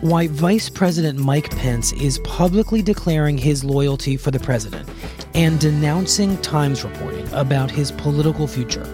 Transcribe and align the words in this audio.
why 0.00 0.28
Vice 0.28 0.68
President 0.68 1.18
Mike 1.18 1.50
Pence 1.56 1.92
is 1.92 2.20
publicly 2.20 2.82
declaring 2.82 3.36
his 3.36 3.64
loyalty 3.64 4.16
for 4.16 4.30
the 4.30 4.38
president 4.38 4.88
and 5.34 5.58
denouncing 5.58 6.36
Times 6.38 6.84
reporting 6.84 7.26
about 7.32 7.70
his 7.70 7.90
political 7.90 8.46
future. 8.46 8.84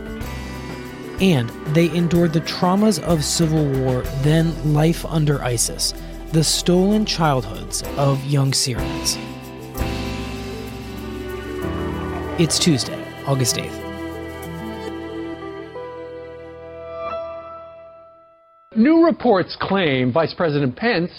And 1.21 1.51
they 1.75 1.95
endured 1.95 2.33
the 2.33 2.41
traumas 2.41 3.03
of 3.03 3.23
civil 3.23 3.67
war, 3.81 4.01
then 4.23 4.73
life 4.73 5.05
under 5.05 5.43
ISIS, 5.43 5.93
the 6.33 6.43
stolen 6.43 7.05
childhoods 7.05 7.83
of 7.97 8.25
young 8.25 8.55
Syrians. 8.55 9.19
It's 12.41 12.59
Tuesday, 12.59 13.01
August 13.27 13.57
8th. 13.57 13.94
New 18.77 19.07
reports 19.07 19.57
claim 19.61 20.13
Vice 20.13 20.35
President 20.35 20.75
Pence 20.75 21.11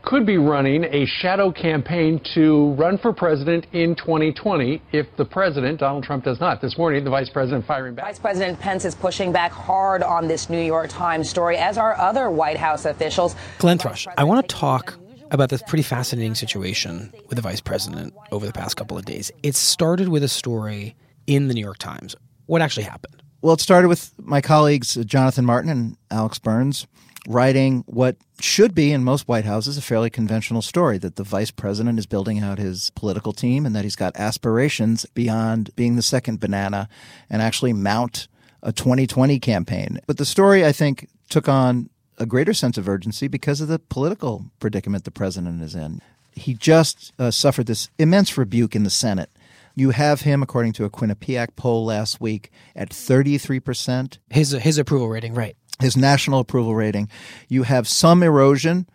could 0.00 0.24
be 0.24 0.38
running 0.38 0.84
a 0.84 1.04
shadow 1.20 1.52
campaign 1.52 2.18
to 2.34 2.72
run 2.72 2.96
for 2.96 3.12
president 3.12 3.66
in 3.72 3.94
2020 3.94 4.80
if 4.92 5.06
the 5.18 5.24
president, 5.24 5.78
Donald 5.78 6.04
Trump, 6.04 6.24
does 6.24 6.40
not. 6.40 6.62
This 6.62 6.78
morning, 6.78 7.04
the 7.04 7.10
vice 7.10 7.28
president 7.28 7.66
firing 7.66 7.94
back. 7.94 8.06
Vice 8.06 8.18
President 8.18 8.58
Pence 8.58 8.86
is 8.86 8.94
pushing 8.94 9.30
back 9.30 9.52
hard 9.52 10.02
on 10.02 10.26
this 10.26 10.48
New 10.48 10.60
York 10.60 10.88
Times 10.88 11.28
story, 11.28 11.58
as 11.58 11.76
are 11.76 11.94
other 11.98 12.30
White 12.30 12.56
House 12.56 12.86
officials. 12.86 13.36
Glenn 13.58 13.78
Thrush, 13.78 14.08
I 14.16 14.24
want 14.24 14.48
to 14.48 14.54
talk 14.54 14.98
about 15.30 15.50
this 15.50 15.62
pretty 15.68 15.82
fascinating 15.82 16.34
situation 16.34 17.12
with 17.28 17.36
the 17.36 17.42
vice 17.42 17.60
president 17.60 18.14
over 18.32 18.46
the 18.46 18.52
past 18.52 18.76
couple 18.76 18.96
of 18.96 19.04
days. 19.04 19.30
It 19.42 19.54
started 19.54 20.08
with 20.08 20.24
a 20.24 20.28
story 20.28 20.96
in 21.26 21.48
the 21.48 21.54
New 21.54 21.62
York 21.62 21.78
Times. 21.78 22.16
What 22.46 22.62
actually 22.62 22.84
happened? 22.84 23.21
Well, 23.42 23.54
it 23.54 23.60
started 23.60 23.88
with 23.88 24.12
my 24.18 24.40
colleagues 24.40 24.94
Jonathan 25.04 25.44
Martin 25.44 25.68
and 25.68 25.96
Alex 26.12 26.38
Burns 26.38 26.86
writing 27.26 27.82
what 27.88 28.16
should 28.40 28.72
be 28.72 28.92
in 28.92 29.02
most 29.02 29.26
White 29.26 29.44
Houses 29.44 29.76
a 29.76 29.82
fairly 29.82 30.10
conventional 30.10 30.62
story 30.62 30.96
that 30.98 31.16
the 31.16 31.24
vice 31.24 31.50
president 31.50 31.98
is 31.98 32.06
building 32.06 32.38
out 32.38 32.60
his 32.60 32.90
political 32.90 33.32
team 33.32 33.66
and 33.66 33.74
that 33.74 33.82
he's 33.82 33.96
got 33.96 34.16
aspirations 34.16 35.06
beyond 35.06 35.74
being 35.74 35.96
the 35.96 36.02
second 36.02 36.38
banana 36.38 36.88
and 37.28 37.42
actually 37.42 37.72
mount 37.72 38.28
a 38.62 38.70
2020 38.70 39.40
campaign. 39.40 40.00
But 40.06 40.18
the 40.18 40.24
story, 40.24 40.64
I 40.64 40.70
think, 40.70 41.08
took 41.28 41.48
on 41.48 41.90
a 42.18 42.26
greater 42.26 42.54
sense 42.54 42.78
of 42.78 42.88
urgency 42.88 43.26
because 43.26 43.60
of 43.60 43.66
the 43.66 43.80
political 43.80 44.46
predicament 44.60 45.02
the 45.02 45.10
president 45.10 45.62
is 45.62 45.74
in. 45.74 46.00
He 46.30 46.54
just 46.54 47.12
uh, 47.18 47.32
suffered 47.32 47.66
this 47.66 47.90
immense 47.98 48.38
rebuke 48.38 48.76
in 48.76 48.84
the 48.84 48.90
Senate. 48.90 49.30
You 49.74 49.90
have 49.90 50.22
him, 50.22 50.42
according 50.42 50.72
to 50.74 50.84
a 50.84 50.90
Quinnipiac 50.90 51.56
poll 51.56 51.84
last 51.84 52.20
week, 52.20 52.50
at 52.76 52.90
33%. 52.90 54.18
His, 54.30 54.50
his 54.52 54.78
approval 54.78 55.08
rating, 55.08 55.34
right 55.34 55.56
his 55.80 55.96
national 55.96 56.40
approval 56.40 56.74
rating. 56.74 57.08
You 57.48 57.64
have 57.64 57.86
some 57.86 58.22
erosion 58.22 58.88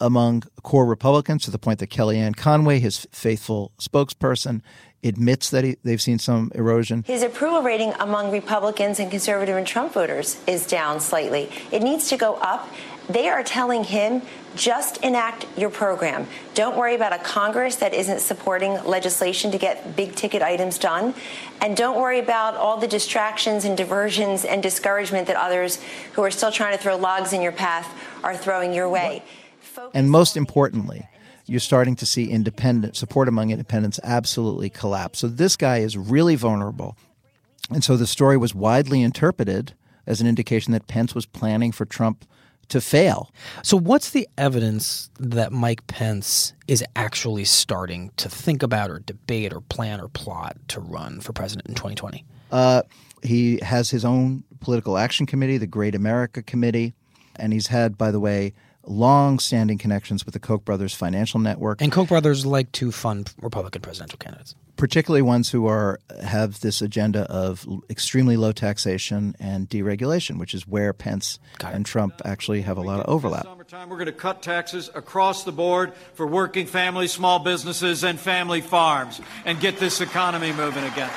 among 0.00 0.42
core 0.62 0.84
Republicans 0.84 1.44
to 1.44 1.50
the 1.50 1.58
point 1.58 1.78
that 1.78 1.90
Kellyanne 1.90 2.36
Conway, 2.36 2.80
his 2.80 3.06
faithful 3.12 3.72
spokesperson, 3.80 4.60
admits 5.04 5.50
that 5.50 5.64
he, 5.64 5.76
they've 5.84 6.02
seen 6.02 6.18
some 6.18 6.50
erosion. 6.54 7.04
His 7.06 7.22
approval 7.22 7.62
rating 7.62 7.92
among 7.98 8.30
Republicans 8.30 8.98
and 8.98 9.10
conservative 9.10 9.56
and 9.56 9.66
Trump 9.66 9.92
voters 9.92 10.40
is 10.46 10.66
down 10.66 11.00
slightly. 11.00 11.50
It 11.70 11.82
needs 11.82 12.08
to 12.08 12.16
go 12.16 12.34
up. 12.34 12.68
They 13.08 13.28
are 13.28 13.42
telling 13.42 13.84
him 13.84 14.22
just 14.54 14.98
enact 14.98 15.46
your 15.56 15.70
program. 15.70 16.26
Don't 16.54 16.76
worry 16.76 16.94
about 16.94 17.12
a 17.12 17.18
Congress 17.18 17.76
that 17.76 17.94
isn't 17.94 18.20
supporting 18.20 18.72
legislation 18.84 19.50
to 19.50 19.58
get 19.58 19.96
big 19.96 20.14
ticket 20.14 20.42
items 20.42 20.78
done. 20.78 21.14
And 21.60 21.76
don't 21.76 21.98
worry 22.00 22.18
about 22.18 22.54
all 22.54 22.76
the 22.76 22.86
distractions 22.86 23.64
and 23.64 23.76
diversions 23.76 24.44
and 24.44 24.62
discouragement 24.62 25.26
that 25.28 25.36
others 25.36 25.82
who 26.12 26.22
are 26.22 26.30
still 26.30 26.52
trying 26.52 26.76
to 26.76 26.82
throw 26.82 26.96
logs 26.96 27.32
in 27.32 27.40
your 27.40 27.52
path 27.52 27.88
are 28.22 28.36
throwing 28.36 28.72
your 28.72 28.88
way. 28.88 29.22
and 29.94 30.10
most 30.10 30.36
importantly, 30.36 31.08
you're 31.46 31.60
starting 31.60 31.96
to 31.96 32.06
see 32.06 32.30
independent 32.30 32.96
support 32.96 33.28
among 33.28 33.50
independents 33.50 33.98
absolutely 34.04 34.70
collapse. 34.70 35.18
So 35.18 35.28
this 35.28 35.56
guy 35.56 35.78
is 35.78 35.96
really 35.96 36.36
vulnerable. 36.36 36.96
And 37.70 37.82
so 37.82 37.96
the 37.96 38.06
story 38.06 38.36
was 38.36 38.54
widely 38.54 39.02
interpreted 39.02 39.72
as 40.06 40.20
an 40.20 40.26
indication 40.26 40.72
that 40.72 40.86
Pence 40.86 41.14
was 41.14 41.26
planning 41.26 41.72
for 41.72 41.84
Trump 41.84 42.24
to 42.72 42.80
fail. 42.80 43.30
So, 43.62 43.76
what's 43.76 44.10
the 44.10 44.26
evidence 44.38 45.10
that 45.20 45.52
Mike 45.52 45.86
Pence 45.86 46.54
is 46.66 46.82
actually 46.96 47.44
starting 47.44 48.10
to 48.16 48.28
think 48.28 48.62
about 48.62 48.90
or 48.90 49.00
debate 49.00 49.52
or 49.52 49.60
plan 49.60 50.00
or 50.00 50.08
plot 50.08 50.56
to 50.68 50.80
run 50.80 51.20
for 51.20 51.32
president 51.32 51.68
in 51.68 51.74
2020? 51.74 52.24
Uh, 52.50 52.82
he 53.22 53.58
has 53.62 53.90
his 53.90 54.04
own 54.04 54.42
political 54.60 54.96
action 54.96 55.26
committee, 55.26 55.58
the 55.58 55.66
Great 55.66 55.94
America 55.94 56.42
Committee, 56.42 56.94
and 57.36 57.52
he's 57.52 57.66
had, 57.66 57.98
by 57.98 58.10
the 58.10 58.20
way, 58.20 58.54
long-standing 58.84 59.78
connections 59.78 60.24
with 60.24 60.34
the 60.34 60.40
Koch 60.40 60.64
brothers 60.64 60.94
financial 60.94 61.40
network. 61.40 61.80
And 61.80 61.92
Koch 61.92 62.08
brothers 62.08 62.44
like 62.44 62.72
to 62.72 62.92
fund 62.92 63.32
Republican 63.40 63.82
presidential 63.82 64.18
candidates 64.18 64.54
particularly 64.82 65.22
ones 65.22 65.50
who 65.50 65.68
are 65.68 66.00
have 66.24 66.58
this 66.58 66.82
agenda 66.82 67.20
of 67.30 67.64
extremely 67.88 68.36
low 68.36 68.50
taxation 68.50 69.32
and 69.38 69.68
deregulation, 69.68 70.40
which 70.40 70.54
is 70.54 70.66
where 70.66 70.92
Pence 70.92 71.38
and 71.62 71.86
Trump 71.86 72.20
actually 72.24 72.62
have 72.62 72.78
a 72.78 72.80
lot 72.80 72.98
of 72.98 73.06
overlap. 73.06 73.44
Summertime, 73.44 73.88
we're 73.88 73.96
going 73.96 74.06
to 74.06 74.12
cut 74.12 74.42
taxes 74.42 74.90
across 74.92 75.44
the 75.44 75.52
board 75.52 75.94
for 76.14 76.26
working 76.26 76.66
families, 76.66 77.12
small 77.12 77.38
businesses, 77.38 78.02
and 78.02 78.18
family 78.18 78.60
farms, 78.60 79.20
and 79.44 79.60
get 79.60 79.78
this 79.78 80.00
economy 80.00 80.52
moving 80.52 80.82
again. 80.82 81.10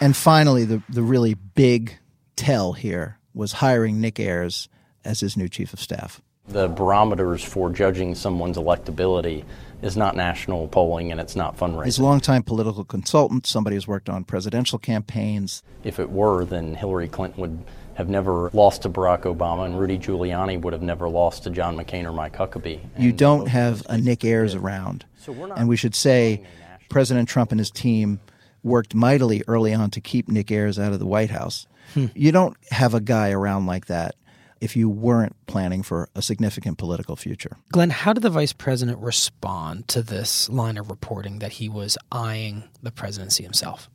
And 0.00 0.16
finally, 0.16 0.64
the 0.64 0.82
the 0.88 1.02
really 1.02 1.34
big 1.34 1.98
tell 2.36 2.72
here 2.72 3.18
was 3.34 3.52
hiring 3.52 4.00
Nick 4.00 4.18
Ayers 4.18 4.70
as 5.04 5.20
his 5.20 5.36
new 5.36 5.50
chief 5.50 5.74
of 5.74 5.80
staff. 5.80 6.22
The 6.52 6.68
barometers 6.68 7.42
for 7.42 7.70
judging 7.70 8.14
someone's 8.14 8.58
electability 8.58 9.44
is 9.80 9.96
not 9.96 10.14
national 10.14 10.68
polling 10.68 11.10
and 11.10 11.20
it's 11.20 11.34
not 11.34 11.56
fundraising. 11.56 11.84
He's 11.86 11.98
a 11.98 12.02
longtime 12.02 12.42
political 12.44 12.84
consultant, 12.84 13.46
somebody 13.46 13.76
who's 13.76 13.88
worked 13.88 14.08
on 14.08 14.24
presidential 14.24 14.78
campaigns. 14.78 15.62
If 15.82 15.98
it 15.98 16.10
were, 16.10 16.44
then 16.44 16.74
Hillary 16.74 17.08
Clinton 17.08 17.40
would 17.40 17.58
have 17.94 18.08
never 18.08 18.50
lost 18.52 18.82
to 18.82 18.88
Barack 18.88 19.22
Obama, 19.22 19.66
and 19.66 19.78
Rudy 19.78 19.98
Giuliani 19.98 20.60
would 20.60 20.72
have 20.72 20.82
never 20.82 21.08
lost 21.08 21.42
to 21.44 21.50
John 21.50 21.76
McCain 21.76 22.04
or 22.04 22.12
Mike 22.12 22.34
Huckabee. 22.34 22.80
You 22.96 23.12
don't 23.12 23.48
have 23.48 23.82
a 23.88 23.98
Nick 23.98 24.24
Ayers 24.24 24.54
around. 24.54 25.04
So 25.16 25.32
and 25.56 25.68
we 25.68 25.76
should 25.76 25.94
say 25.94 26.42
President 26.88 27.28
Trump 27.28 27.50
and 27.50 27.58
his 27.58 27.70
team 27.70 28.20
worked 28.62 28.94
mightily 28.94 29.42
early 29.48 29.74
on 29.74 29.90
to 29.90 30.00
keep 30.00 30.28
Nick 30.28 30.50
Ayers 30.50 30.78
out 30.78 30.92
of 30.92 31.00
the 31.00 31.06
White 31.06 31.30
House. 31.30 31.66
Hmm. 31.94 32.06
You 32.14 32.32
don't 32.32 32.56
have 32.70 32.94
a 32.94 33.00
guy 33.00 33.30
around 33.32 33.66
like 33.66 33.86
that 33.86 34.14
if 34.62 34.76
you 34.76 34.88
weren't 34.88 35.34
planning 35.46 35.82
for 35.82 36.08
a 36.14 36.22
significant 36.22 36.78
political 36.78 37.16
future. 37.16 37.56
Glenn, 37.72 37.90
how 37.90 38.12
did 38.12 38.22
the 38.22 38.30
vice 38.30 38.52
president 38.52 38.98
respond 39.00 39.88
to 39.88 40.02
this 40.02 40.48
line 40.48 40.78
of 40.78 40.88
reporting 40.88 41.40
that 41.40 41.54
he 41.54 41.68
was 41.68 41.98
eyeing 42.12 42.62
the 42.80 42.92
presidency 42.92 43.42
himself? 43.42 43.90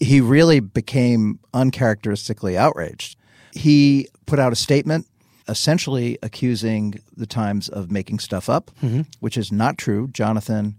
He 0.00 0.22
really 0.22 0.60
became 0.60 1.38
uncharacteristically 1.52 2.56
outraged. 2.56 3.18
He 3.52 4.08
put 4.24 4.38
out 4.38 4.54
a 4.54 4.56
statement 4.56 5.06
essentially 5.48 6.18
accusing 6.22 6.98
the 7.14 7.26
Times 7.26 7.68
of 7.68 7.90
making 7.90 8.18
stuff 8.18 8.48
up, 8.48 8.70
mm-hmm. 8.82 9.02
which 9.20 9.36
is 9.36 9.52
not 9.52 9.76
true. 9.76 10.08
Jonathan 10.08 10.76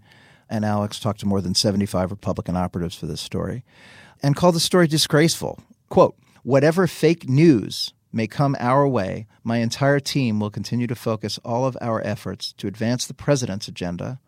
and 0.50 0.64
Alex 0.64 0.98
talked 0.98 1.20
to 1.20 1.26
more 1.26 1.40
than 1.40 1.54
75 1.54 2.10
Republican 2.10 2.56
operatives 2.56 2.96
for 2.96 3.06
this 3.06 3.20
story, 3.20 3.64
and 4.20 4.34
called 4.34 4.56
the 4.56 4.60
story 4.60 4.88
disgraceful. 4.88 5.60
Quote, 5.88 6.16
whatever 6.42 6.86
fake 6.86 7.28
news 7.28 7.92
may 8.12 8.26
come 8.26 8.56
our 8.58 8.86
way, 8.86 9.26
my 9.44 9.58
entire 9.58 10.00
team 10.00 10.40
will 10.40 10.50
continue 10.50 10.86
to 10.86 10.94
focus 10.94 11.38
all 11.44 11.64
of 11.66 11.76
our 11.80 12.00
efforts 12.06 12.52
to 12.58 12.66
advance 12.66 13.06
the 13.06 13.14
president's 13.14 13.68
agenda 13.68 14.18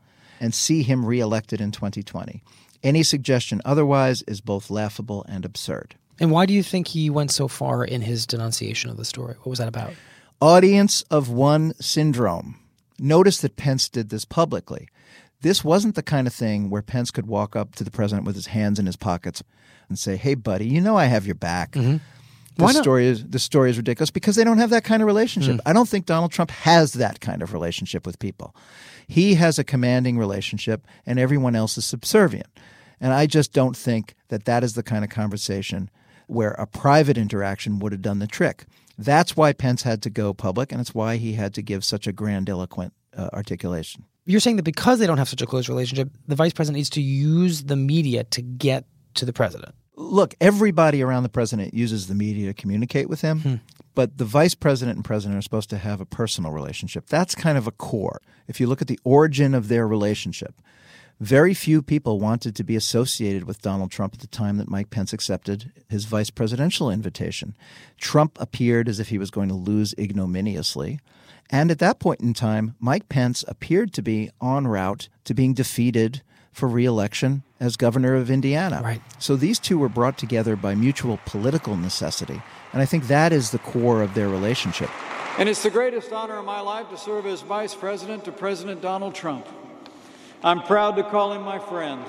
and 0.40 0.54
see 0.54 0.82
him 0.82 1.04
reelected 1.04 1.60
in 1.60 1.70
2020. 1.70 2.42
Any 2.82 3.02
suggestion 3.02 3.60
otherwise 3.64 4.22
is 4.22 4.40
both 4.40 4.70
laughable 4.70 5.24
and 5.28 5.44
absurd. 5.44 5.96
And 6.18 6.30
why 6.30 6.46
do 6.46 6.52
you 6.52 6.62
think 6.62 6.88
he 6.88 7.10
went 7.10 7.30
so 7.30 7.48
far 7.48 7.84
in 7.84 8.02
his 8.02 8.26
denunciation 8.26 8.90
of 8.90 8.96
the 8.96 9.04
story? 9.04 9.34
What 9.38 9.46
was 9.46 9.58
that 9.58 9.68
about? 9.68 9.92
Audience 10.40 11.02
of 11.10 11.28
one 11.30 11.74
syndrome. 11.80 12.56
Notice 12.98 13.38
that 13.38 13.56
Pence 13.56 13.88
did 13.88 14.10
this 14.10 14.24
publicly. 14.24 14.88
This 15.42 15.64
wasn't 15.64 15.94
the 15.94 16.02
kind 16.02 16.26
of 16.26 16.34
thing 16.34 16.68
where 16.68 16.82
Pence 16.82 17.10
could 17.10 17.26
walk 17.26 17.56
up 17.56 17.74
to 17.76 17.84
the 17.84 17.90
president 17.90 18.26
with 18.26 18.34
his 18.34 18.46
hands 18.46 18.78
in 18.78 18.84
his 18.84 18.96
pockets 18.96 19.42
and 19.88 19.98
say, 19.98 20.16
"Hey, 20.16 20.34
buddy, 20.34 20.66
you 20.66 20.80
know 20.82 20.96
I 20.96 21.06
have 21.06 21.26
your 21.26 21.34
back." 21.34 21.72
Mm-hmm. 21.72 21.96
This 22.68 22.82
story 22.82 23.06
is 23.06 23.24
this 23.24 23.42
story 23.42 23.70
is 23.70 23.76
ridiculous 23.76 24.10
because 24.10 24.36
they 24.36 24.44
don't 24.44 24.58
have 24.58 24.70
that 24.70 24.84
kind 24.84 25.02
of 25.02 25.06
relationship. 25.06 25.56
Mm. 25.56 25.60
I 25.66 25.72
don't 25.72 25.88
think 25.88 26.06
Donald 26.06 26.32
Trump 26.32 26.50
has 26.50 26.94
that 26.94 27.20
kind 27.20 27.42
of 27.42 27.52
relationship 27.52 28.06
with 28.06 28.18
people. 28.18 28.54
He 29.06 29.34
has 29.34 29.58
a 29.58 29.64
commanding 29.64 30.18
relationship, 30.18 30.86
and 31.04 31.18
everyone 31.18 31.56
else 31.56 31.76
is 31.76 31.84
subservient. 31.84 32.48
And 33.00 33.12
I 33.12 33.26
just 33.26 33.52
don't 33.52 33.76
think 33.76 34.14
that 34.28 34.44
that 34.44 34.62
is 34.62 34.74
the 34.74 34.82
kind 34.82 35.04
of 35.04 35.10
conversation 35.10 35.90
where 36.26 36.52
a 36.52 36.66
private 36.66 37.18
interaction 37.18 37.78
would 37.80 37.92
have 37.92 38.02
done 38.02 38.20
the 38.20 38.26
trick. 38.26 38.66
That's 38.96 39.36
why 39.36 39.52
Pence 39.52 39.82
had 39.82 40.02
to 40.02 40.10
go 40.10 40.34
public, 40.34 40.70
and 40.70 40.80
it's 40.80 40.94
why 40.94 41.16
he 41.16 41.32
had 41.32 41.54
to 41.54 41.62
give 41.62 41.84
such 41.84 42.06
a 42.06 42.12
grandiloquent 42.12 42.92
uh, 43.16 43.30
articulation. 43.32 44.04
You're 44.26 44.40
saying 44.40 44.56
that 44.56 44.62
because 44.62 44.98
they 44.98 45.06
don't 45.06 45.18
have 45.18 45.28
such 45.28 45.42
a 45.42 45.46
close 45.46 45.68
relationship, 45.68 46.10
the 46.28 46.36
vice 46.36 46.52
president 46.52 46.76
needs 46.76 46.90
to 46.90 47.00
use 47.00 47.64
the 47.64 47.76
media 47.76 48.24
to 48.24 48.42
get 48.42 48.84
to 49.14 49.24
the 49.24 49.32
president. 49.32 49.74
Look, 49.96 50.34
everybody 50.40 51.02
around 51.02 51.25
the 51.25 51.28
president 51.28 51.75
uses 51.75 52.06
the 52.06 52.14
media 52.14 52.46
to 52.46 52.54
communicate 52.54 53.08
with 53.08 53.20
him, 53.20 53.40
hmm. 53.40 53.54
but 53.94 54.19
the 54.19 54.25
vice 54.25 54.54
president 54.54 54.96
and 54.96 55.04
president 55.04 55.38
are 55.38 55.42
supposed 55.42 55.70
to 55.70 55.78
have 55.78 56.00
a 56.00 56.06
personal 56.06 56.52
relationship. 56.52 57.06
That's 57.06 57.34
kind 57.34 57.58
of 57.58 57.66
a 57.66 57.72
core. 57.72 58.20
If 58.48 58.60
you 58.60 58.66
look 58.66 58.81
at 58.81 58.88
the 58.88 59.00
origin 59.04 59.54
of 59.54 59.69
their 59.69 59.87
relationship, 59.87 60.54
very 61.20 61.52
few 61.52 61.82
people 61.82 62.19
wanted 62.19 62.56
to 62.56 62.64
be 62.64 62.76
associated 62.76 63.44
with 63.44 63.60
Donald 63.60 63.90
Trump 63.90 64.14
at 64.14 64.20
the 64.20 64.26
time 64.26 64.56
that 64.56 64.70
Mike 64.70 64.88
Pence 64.88 65.12
accepted 65.12 65.70
his 65.87 66.06
vice 66.06 66.31
presidential 66.31 66.90
invitation. 66.90 67.54
Trump 67.98 68.38
appeared 68.40 68.88
as 68.88 68.98
if 68.98 69.10
he 69.10 69.19
was 69.19 69.31
going 69.31 69.48
to 69.48 69.54
lose 69.54 69.94
ignominiously. 69.98 70.98
And 71.50 71.70
at 71.70 71.78
that 71.81 71.98
point 71.98 72.22
in 72.22 72.32
time, 72.32 72.75
Mike 72.81 73.10
Pence 73.10 73.44
appeared 73.46 73.92
to 73.94 74.02
be 74.02 74.31
en 74.42 74.66
route 74.66 75.10
to 75.25 75.34
being 75.34 75.52
defeated 75.52 76.22
for 76.52 76.69
reelection 76.69 77.42
as 77.60 77.76
governor 77.76 78.14
of 78.14 78.30
Indiana. 78.30 78.80
Right. 78.82 79.02
So 79.18 79.36
these 79.36 79.58
two 79.58 79.78
were 79.78 79.90
brought 79.90 80.16
together 80.16 80.56
by 80.56 80.74
mutual 80.74 81.20
political 81.26 81.76
necessity. 81.76 82.40
And 82.72 82.80
I 82.80 82.86
think 82.86 83.06
that 83.08 83.32
is 83.32 83.50
the 83.50 83.58
core 83.58 84.02
of 84.02 84.14
their 84.14 84.28
relationship. 84.28 84.90
And 85.38 85.48
it's 85.48 85.62
the 85.62 85.70
greatest 85.70 86.10
honor 86.12 86.38
of 86.38 86.44
my 86.44 86.60
life 86.60 86.88
to 86.90 86.96
serve 86.96 87.26
as 87.26 87.42
vice 87.42 87.74
president 87.74 88.24
to 88.24 88.32
President 88.32 88.80
Donald 88.80 89.14
Trump. 89.14 89.46
I'm 90.42 90.62
proud 90.62 90.96
to 90.96 91.02
call 91.02 91.32
him 91.32 91.42
my 91.42 91.58
friend. 91.58 92.02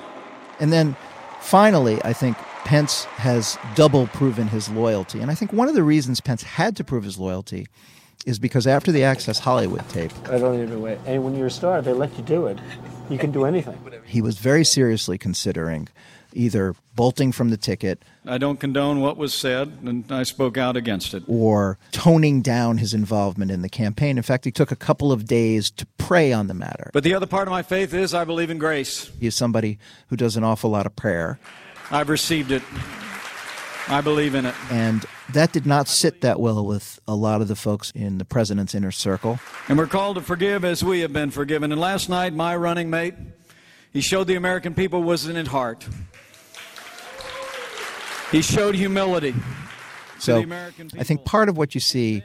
And 0.58 0.72
then 0.72 0.96
finally, 1.40 2.02
I 2.02 2.14
think 2.14 2.36
Pence 2.64 3.04
has 3.04 3.58
double 3.74 4.06
proven 4.06 4.48
his 4.48 4.70
loyalty. 4.70 5.20
And 5.20 5.30
I 5.30 5.34
think 5.34 5.52
one 5.52 5.68
of 5.68 5.74
the 5.74 5.82
reasons 5.82 6.20
Pence 6.20 6.42
had 6.42 6.76
to 6.76 6.84
prove 6.84 7.04
his 7.04 7.18
loyalty 7.18 7.66
is 8.26 8.38
because 8.38 8.66
after 8.66 8.92
the 8.92 9.04
Access 9.04 9.38
Hollywood 9.38 9.88
tape. 9.88 10.12
I 10.28 10.38
don't 10.38 10.62
even 10.62 10.80
wait. 10.80 10.98
And 11.06 11.24
when 11.24 11.36
you're 11.36 11.48
a 11.48 11.50
star, 11.50 11.82
they 11.82 11.92
let 11.92 12.16
you 12.16 12.24
do 12.24 12.46
it. 12.46 12.58
You 13.10 13.18
can 13.18 13.32
do 13.32 13.44
anything. 13.44 13.78
He 14.06 14.22
was 14.22 14.38
very 14.38 14.64
seriously 14.64 15.18
considering 15.18 15.88
either 16.34 16.74
bolting 16.94 17.32
from 17.32 17.50
the 17.50 17.56
ticket. 17.56 18.02
I 18.24 18.38
don't 18.38 18.58
condone 18.58 19.00
what 19.00 19.16
was 19.16 19.34
said, 19.34 19.78
and 19.84 20.10
I 20.10 20.22
spoke 20.22 20.56
out 20.56 20.76
against 20.76 21.14
it. 21.14 21.22
Or 21.26 21.78
toning 21.90 22.42
down 22.42 22.78
his 22.78 22.94
involvement 22.94 23.50
in 23.50 23.62
the 23.62 23.68
campaign. 23.68 24.16
In 24.16 24.22
fact, 24.22 24.44
he 24.44 24.52
took 24.52 24.70
a 24.70 24.76
couple 24.76 25.12
of 25.12 25.26
days 25.26 25.70
to 25.72 25.86
pray 25.98 26.32
on 26.32 26.46
the 26.46 26.54
matter. 26.54 26.90
But 26.92 27.04
the 27.04 27.14
other 27.14 27.26
part 27.26 27.48
of 27.48 27.52
my 27.52 27.62
faith 27.62 27.92
is 27.92 28.14
I 28.14 28.24
believe 28.24 28.50
in 28.50 28.58
grace. 28.58 29.10
He 29.20 29.26
is 29.26 29.34
somebody 29.34 29.78
who 30.08 30.16
does 30.16 30.36
an 30.36 30.44
awful 30.44 30.70
lot 30.70 30.86
of 30.86 30.96
prayer. 30.96 31.38
I've 31.90 32.08
received 32.08 32.50
it. 32.52 32.62
I 33.88 34.00
believe 34.00 34.34
in 34.34 34.46
it. 34.46 34.54
And 34.70 35.04
that 35.34 35.52
did 35.52 35.66
not 35.66 35.88
sit 35.88 36.20
that 36.20 36.40
well 36.40 36.64
with 36.64 37.00
a 37.06 37.14
lot 37.14 37.40
of 37.40 37.48
the 37.48 37.56
folks 37.56 37.90
in 37.94 38.18
the 38.18 38.24
president's 38.24 38.74
inner 38.74 38.90
circle. 38.90 39.38
And 39.68 39.78
we're 39.78 39.86
called 39.86 40.16
to 40.16 40.22
forgive 40.22 40.64
as 40.64 40.84
we 40.84 41.00
have 41.00 41.12
been 41.12 41.30
forgiven. 41.30 41.72
And 41.72 41.80
last 41.80 42.08
night, 42.08 42.32
my 42.32 42.56
running 42.56 42.90
mate, 42.90 43.14
he 43.92 44.00
showed 44.00 44.26
the 44.26 44.36
American 44.36 44.74
people 44.74 45.02
wasn't 45.02 45.36
at 45.36 45.48
heart. 45.48 45.86
He 48.30 48.40
showed 48.40 48.74
humility. 48.74 49.34
So 50.18 50.44
I 50.98 51.04
think 51.04 51.24
part 51.24 51.48
of 51.48 51.58
what 51.58 51.74
you 51.74 51.80
see 51.80 52.22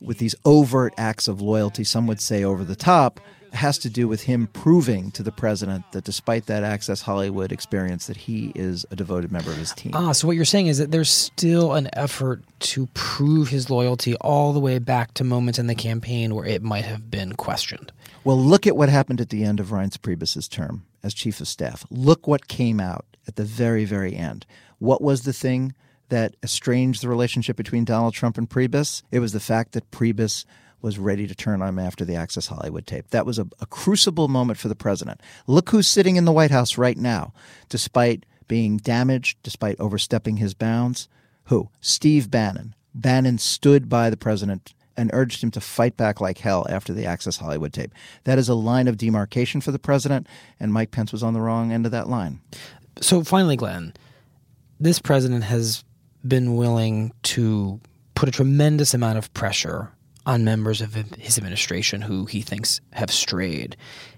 with 0.00 0.18
these 0.18 0.34
overt 0.44 0.94
acts 0.98 1.28
of 1.28 1.40
loyalty, 1.40 1.84
some 1.84 2.06
would 2.06 2.20
say 2.20 2.42
over 2.42 2.64
the 2.64 2.74
top, 2.76 3.20
has 3.54 3.78
to 3.78 3.90
do 3.90 4.08
with 4.08 4.22
him 4.22 4.48
proving 4.48 5.10
to 5.12 5.22
the 5.22 5.32
president 5.32 5.84
that 5.92 6.04
despite 6.04 6.46
that 6.46 6.64
Access 6.64 7.02
Hollywood 7.02 7.52
experience, 7.52 8.06
that 8.06 8.16
he 8.16 8.52
is 8.54 8.84
a 8.90 8.96
devoted 8.96 9.30
member 9.30 9.50
of 9.50 9.56
his 9.56 9.72
team. 9.72 9.92
Ah, 9.94 10.12
so 10.12 10.26
what 10.26 10.36
you're 10.36 10.44
saying 10.44 10.66
is 10.66 10.78
that 10.78 10.90
there's 10.90 11.10
still 11.10 11.74
an 11.74 11.88
effort 11.92 12.42
to 12.60 12.86
prove 12.94 13.48
his 13.48 13.70
loyalty 13.70 14.16
all 14.16 14.52
the 14.52 14.60
way 14.60 14.78
back 14.78 15.14
to 15.14 15.24
moments 15.24 15.58
in 15.58 15.66
the 15.66 15.74
campaign 15.74 16.34
where 16.34 16.46
it 16.46 16.62
might 16.62 16.84
have 16.84 17.10
been 17.10 17.34
questioned. 17.34 17.92
Well, 18.24 18.38
look 18.38 18.66
at 18.66 18.76
what 18.76 18.88
happened 18.88 19.20
at 19.20 19.28
the 19.28 19.44
end 19.44 19.60
of 19.60 19.68
Reince 19.68 19.98
Priebus's 19.98 20.48
term 20.48 20.84
as 21.02 21.14
chief 21.14 21.40
of 21.40 21.48
staff. 21.48 21.84
Look 21.90 22.26
what 22.26 22.48
came 22.48 22.80
out 22.80 23.04
at 23.28 23.36
the 23.36 23.44
very, 23.44 23.84
very 23.84 24.16
end. 24.16 24.46
What 24.78 25.02
was 25.02 25.22
the 25.22 25.32
thing 25.32 25.74
that 26.08 26.34
estranged 26.42 27.02
the 27.02 27.08
relationship 27.08 27.56
between 27.56 27.84
Donald 27.84 28.14
Trump 28.14 28.38
and 28.38 28.48
Priebus? 28.48 29.02
It 29.10 29.20
was 29.20 29.32
the 29.32 29.40
fact 29.40 29.72
that 29.72 29.90
Priebus 29.90 30.44
was 30.84 30.98
ready 30.98 31.26
to 31.26 31.34
turn 31.34 31.62
on 31.62 31.70
him 31.70 31.78
after 31.78 32.04
the 32.04 32.14
Access 32.14 32.46
Hollywood 32.46 32.86
tape. 32.86 33.08
That 33.08 33.24
was 33.24 33.38
a, 33.38 33.48
a 33.58 33.66
crucible 33.66 34.28
moment 34.28 34.58
for 34.58 34.68
the 34.68 34.76
president. 34.76 35.20
Look 35.46 35.70
who's 35.70 35.88
sitting 35.88 36.16
in 36.16 36.26
the 36.26 36.32
White 36.32 36.50
House 36.50 36.76
right 36.76 36.98
now, 36.98 37.32
despite 37.70 38.26
being 38.48 38.76
damaged, 38.76 39.38
despite 39.42 39.80
overstepping 39.80 40.36
his 40.36 40.52
bounds. 40.52 41.08
Who? 41.44 41.70
Steve 41.80 42.30
Bannon. 42.30 42.74
Bannon 42.94 43.38
stood 43.38 43.88
by 43.88 44.10
the 44.10 44.16
president 44.18 44.74
and 44.94 45.10
urged 45.14 45.42
him 45.42 45.50
to 45.52 45.60
fight 45.60 45.96
back 45.96 46.20
like 46.20 46.38
hell 46.38 46.66
after 46.68 46.92
the 46.92 47.06
Access 47.06 47.38
Hollywood 47.38 47.72
tape. 47.72 47.92
That 48.24 48.38
is 48.38 48.50
a 48.50 48.54
line 48.54 48.86
of 48.86 48.98
demarcation 48.98 49.62
for 49.62 49.72
the 49.72 49.78
president, 49.78 50.28
and 50.60 50.70
Mike 50.70 50.90
Pence 50.90 51.12
was 51.12 51.22
on 51.22 51.32
the 51.32 51.40
wrong 51.40 51.72
end 51.72 51.86
of 51.86 51.92
that 51.92 52.10
line. 52.10 52.40
So 53.00 53.24
finally, 53.24 53.56
Glenn, 53.56 53.94
this 54.78 54.98
president 54.98 55.44
has 55.44 55.82
been 56.28 56.56
willing 56.56 57.12
to 57.22 57.80
put 58.14 58.28
a 58.28 58.32
tremendous 58.32 58.92
amount 58.92 59.16
of 59.16 59.32
pressure 59.32 59.90
on 60.26 60.44
members 60.44 60.80
of 60.80 60.94
his 60.94 61.38
administration 61.38 62.00
who 62.02 62.24
he 62.24 62.40
thinks 62.40 62.80
have 62.92 63.10
strayed. 63.10 63.76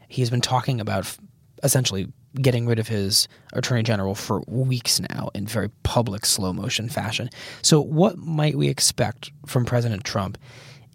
He 0.09 0.23
has 0.23 0.31
been 0.31 0.41
talking 0.41 0.81
about 0.81 1.17
essentially 1.63 2.13
getting 2.41 2.67
rid 2.67 2.79
of 2.79 2.89
his 2.89 3.29
attorney 3.53 3.83
general 3.83 4.15
for 4.15 4.43
weeks 4.47 5.01
now 5.01 5.31
in 5.35 5.47
very 5.47 5.71
public 5.83 6.27
slow 6.27 6.53
motion 6.53 6.89
fashion. 6.89 7.31
So, 7.63 7.81
what 7.81 8.19
might 8.19 8.57
we 8.57 8.69
expect 8.69 9.31
from 9.47 9.65
President 9.65 10.05
Trump 10.05 10.39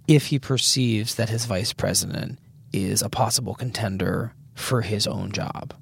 if 0.08 0.28
he 0.28 0.40
perceives 0.40 1.16
that 1.16 1.30
his 1.30 1.46
vice 1.46 1.74
president 1.74 2.40
is 2.74 3.02
a 3.02 3.10
possible 3.10 3.56
contender 3.56 4.34
for 4.56 4.82
his 4.82 5.08
own 5.08 5.32
job? 5.32 5.74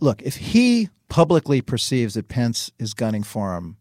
Look, 0.00 0.22
if 0.22 0.36
he 0.36 0.88
publicly 1.08 1.60
perceives 1.60 2.14
that 2.14 2.28
Pence 2.28 2.70
is 2.78 2.94
gunning 2.94 3.22
for 3.22 3.56
him, 3.56 3.76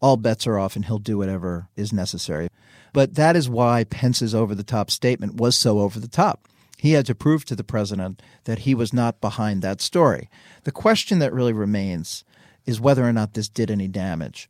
all 0.00 0.16
bets 0.16 0.46
are 0.46 0.58
off 0.58 0.76
and 0.76 0.84
he'll 0.84 0.98
do 0.98 1.18
whatever 1.18 1.68
is 1.76 1.92
necessary. 1.92 2.48
But 2.92 3.14
that 3.14 3.36
is 3.36 3.48
why 3.48 3.84
Pence's 3.84 4.34
over 4.34 4.54
the 4.54 4.62
top 4.62 4.90
statement 4.90 5.34
was 5.34 5.56
so 5.56 5.80
over 5.80 6.00
the 6.00 6.08
top. 6.08 6.48
He 6.78 6.92
had 6.92 7.06
to 7.06 7.14
prove 7.14 7.44
to 7.46 7.56
the 7.56 7.64
president 7.64 8.22
that 8.44 8.60
he 8.60 8.74
was 8.74 8.92
not 8.92 9.20
behind 9.20 9.62
that 9.62 9.80
story. 9.80 10.28
The 10.62 10.72
question 10.72 11.18
that 11.18 11.32
really 11.32 11.52
remains 11.52 12.24
is 12.66 12.80
whether 12.80 13.04
or 13.04 13.12
not 13.12 13.34
this 13.34 13.48
did 13.48 13.70
any 13.70 13.88
damage. 13.88 14.48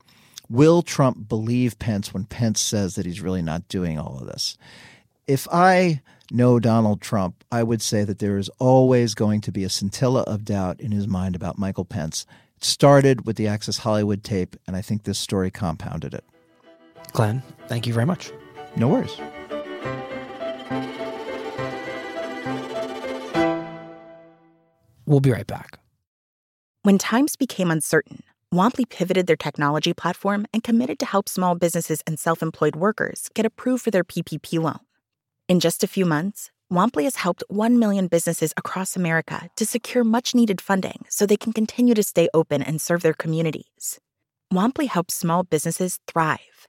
Will 0.51 0.83
Trump 0.83 1.29
believe 1.29 1.79
Pence 1.79 2.13
when 2.13 2.25
Pence 2.25 2.61
says 2.61 2.95
that 2.95 3.07
he's 3.07 3.21
really 3.21 3.43
not 3.43 3.69
doing 3.69 3.99
all 3.99 4.19
of 4.19 4.27
this? 4.27 4.59
If 5.27 5.47
I 5.53 6.03
know 6.31 6.59
Donald 6.59 7.01
Trump, 7.01 7.45
I 7.51 7.63
would 7.63 7.83
say 7.83 8.05
that 8.05 8.19
there 8.19 8.39
is 8.39 8.51
always 8.59 9.15
going 9.15 9.41
to 9.43 9.53
be 9.53 9.65
a 9.65 9.71
scintilla 9.71 10.23
of 10.23 10.45
doubt 10.45 10.81
in 10.81 10.93
his 10.93 11.07
mind 11.07 11.35
about 11.35 11.59
Michael 11.59 11.85
Pence. 11.85 12.27
It 12.59 12.65
started 12.65 13.25
with 13.25 13.37
the 13.37 13.47
Access 13.47 13.79
Hollywood 13.79 14.25
tape, 14.25 14.57
and 14.67 14.75
I 14.75 14.83
think 14.83 15.05
this 15.05 15.17
story 15.17 15.49
compounded 15.49 16.13
it. 16.13 16.25
Glenn, 17.13 17.41
thank 17.69 17.87
you 17.87 17.95
very 17.95 18.05
much. 18.05 18.33
No 18.75 18.89
worries. 18.89 19.17
We'll 25.07 25.21
be 25.21 25.31
right 25.31 25.47
back. 25.47 25.79
When 26.83 26.99
times 26.99 27.37
became 27.37 27.71
uncertain, 27.71 28.25
Womply 28.53 28.89
pivoted 28.89 29.29
their 29.29 29.37
technology 29.37 29.93
platform 29.93 30.45
and 30.53 30.65
committed 30.65 30.99
to 30.99 31.07
help 31.07 31.29
small 31.29 31.55
businesses 31.55 32.03
and 32.09 32.19
self 32.19 32.43
employed 32.43 32.75
workers 32.75 33.31
get 33.35 33.47
approved 33.47 33.85
for 33.85 33.93
their 33.93 34.03
PPP 34.03 34.61
loan. 34.61 34.81
In 35.49 35.61
just 35.61 35.85
a 35.85 35.87
few 35.87 36.05
months, 36.05 36.51
Womply 36.71 37.05
has 37.05 37.17
helped 37.17 37.43
1 37.49 37.79
million 37.79 38.09
businesses 38.09 38.53
across 38.57 38.95
America 38.95 39.49
to 39.57 39.65
secure 39.65 40.05
much 40.05 40.35
needed 40.35 40.61
funding 40.61 41.07
so 41.09 41.25
they 41.25 41.37
can 41.37 41.55
continue 41.55 41.95
to 41.95 42.03
stay 42.03 42.29
open 42.35 42.63
and 42.63 42.79
serve 42.79 43.01
their 43.01 43.15
communities. 43.15 43.99
Womply 44.53 44.87
helps 44.87 45.15
small 45.15 45.45
businesses 45.45 45.99
thrive. 46.07 46.69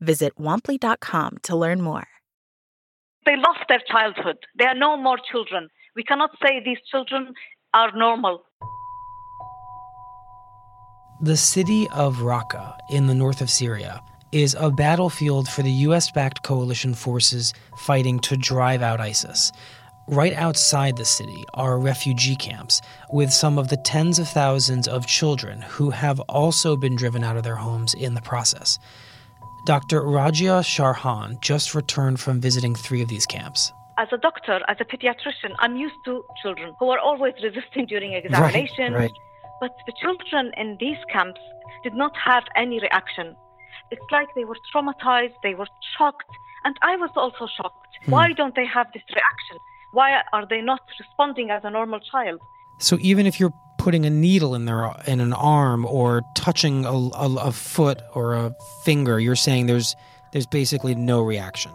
Visit 0.00 0.36
womply.com 0.38 1.38
to 1.44 1.56
learn 1.56 1.80
more. 1.80 2.06
They 3.24 3.36
lost 3.36 3.60
their 3.68 3.80
childhood. 3.90 4.36
They 4.58 4.66
are 4.66 4.74
no 4.74 4.98
more 4.98 5.18
children. 5.32 5.68
We 5.96 6.04
cannot 6.04 6.30
say 6.42 6.62
these 6.62 6.78
children 6.90 7.32
are 7.72 7.90
normal. 7.96 8.42
The 11.22 11.36
city 11.36 11.88
of 11.94 12.16
Raqqa 12.18 12.76
in 12.90 13.06
the 13.06 13.14
north 13.14 13.40
of 13.40 13.50
Syria 13.50 14.02
is 14.32 14.56
a 14.58 14.70
battlefield 14.70 15.48
for 15.48 15.62
the 15.62 15.70
US 15.88 16.10
backed 16.10 16.42
coalition 16.42 16.94
forces 16.94 17.54
fighting 17.78 18.18
to 18.20 18.36
drive 18.36 18.82
out 18.82 19.00
ISIS. 19.00 19.52
Right 20.06 20.32
outside 20.32 20.96
the 20.96 21.04
city 21.04 21.44
are 21.52 21.78
refugee 21.78 22.36
camps 22.36 22.80
with 23.10 23.30
some 23.30 23.58
of 23.58 23.68
the 23.68 23.76
tens 23.76 24.18
of 24.18 24.28
thousands 24.28 24.88
of 24.88 25.06
children 25.06 25.60
who 25.60 25.90
have 25.90 26.18
also 26.20 26.76
been 26.76 26.96
driven 26.96 27.22
out 27.22 27.36
of 27.36 27.42
their 27.42 27.56
homes 27.56 27.92
in 27.94 28.14
the 28.14 28.22
process. 28.22 28.78
Dr. 29.66 30.00
Rajia 30.00 30.62
Sharhan 30.62 31.40
just 31.42 31.74
returned 31.74 32.20
from 32.20 32.40
visiting 32.40 32.74
three 32.74 33.02
of 33.02 33.08
these 33.08 33.26
camps. 33.26 33.70
As 33.98 34.08
a 34.12 34.16
doctor, 34.16 34.60
as 34.66 34.78
a 34.80 34.84
pediatrician, 34.84 35.54
I'm 35.58 35.76
used 35.76 35.96
to 36.06 36.24
children 36.40 36.74
who 36.78 36.88
are 36.88 36.98
always 36.98 37.34
resisting 37.42 37.84
during 37.84 38.14
examinations. 38.14 38.94
Right, 38.94 39.10
right. 39.10 39.12
But 39.60 39.76
the 39.86 39.92
children 40.00 40.52
in 40.56 40.78
these 40.80 40.96
camps 41.12 41.40
did 41.82 41.92
not 41.92 42.16
have 42.16 42.44
any 42.56 42.80
reaction. 42.80 43.36
It's 43.90 44.10
like 44.10 44.28
they 44.34 44.44
were 44.44 44.56
traumatized, 44.72 45.34
they 45.42 45.54
were 45.54 45.66
shocked, 45.96 46.30
and 46.64 46.76
I 46.82 46.96
was 46.96 47.10
also 47.16 47.46
shocked. 47.56 47.86
Hmm. 48.04 48.10
Why 48.10 48.32
don't 48.32 48.54
they 48.54 48.66
have 48.66 48.86
this 48.92 49.02
reaction? 49.08 49.58
Why 49.92 50.20
are 50.32 50.46
they 50.46 50.60
not 50.60 50.80
responding 50.98 51.50
as 51.50 51.62
a 51.64 51.70
normal 51.70 52.00
child? 52.00 52.40
So 52.78 52.98
even 53.00 53.26
if 53.26 53.40
you're 53.40 53.54
putting 53.78 54.04
a 54.04 54.10
needle 54.10 54.54
in 54.54 54.66
their 54.66 54.92
in 55.06 55.20
an 55.20 55.32
arm 55.32 55.86
or 55.86 56.22
touching 56.36 56.84
a, 56.84 56.90
a, 56.90 57.34
a 57.50 57.52
foot 57.52 58.02
or 58.14 58.34
a 58.34 58.54
finger, 58.84 59.18
you're 59.18 59.36
saying 59.36 59.66
there's 59.66 59.96
there's 60.32 60.46
basically 60.46 60.94
no 60.94 61.22
reaction. 61.22 61.72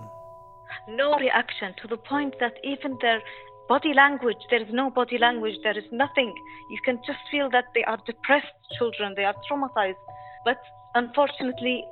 No 0.88 1.18
reaction 1.18 1.74
to 1.82 1.88
the 1.88 1.98
point 1.98 2.36
that 2.40 2.54
even 2.64 2.98
their 3.02 3.22
body 3.68 3.94
language, 3.94 4.38
there 4.50 4.62
is 4.62 4.72
no 4.72 4.90
body 4.90 5.18
language, 5.18 5.56
there 5.64 5.78
is 5.78 5.86
nothing. 5.92 6.34
You 6.70 6.80
can 6.86 7.00
just 7.06 7.20
feel 7.32 7.50
that 7.52 7.66
they 7.74 7.84
are 7.86 7.98
depressed 8.06 8.54
children, 8.78 9.14
they 9.16 9.24
are 9.24 9.36
traumatized. 9.50 10.04
But 10.46 10.60
unfortunately, 10.94 11.84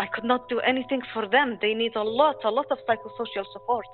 I 0.00 0.06
could 0.06 0.24
not 0.24 0.48
do 0.48 0.60
anything 0.60 1.02
for 1.12 1.28
them. 1.28 1.58
They 1.60 1.74
need 1.74 1.94
a 1.94 2.02
lot, 2.02 2.36
a 2.42 2.50
lot 2.50 2.64
of 2.70 2.78
psychosocial 2.88 3.44
support. 3.52 3.86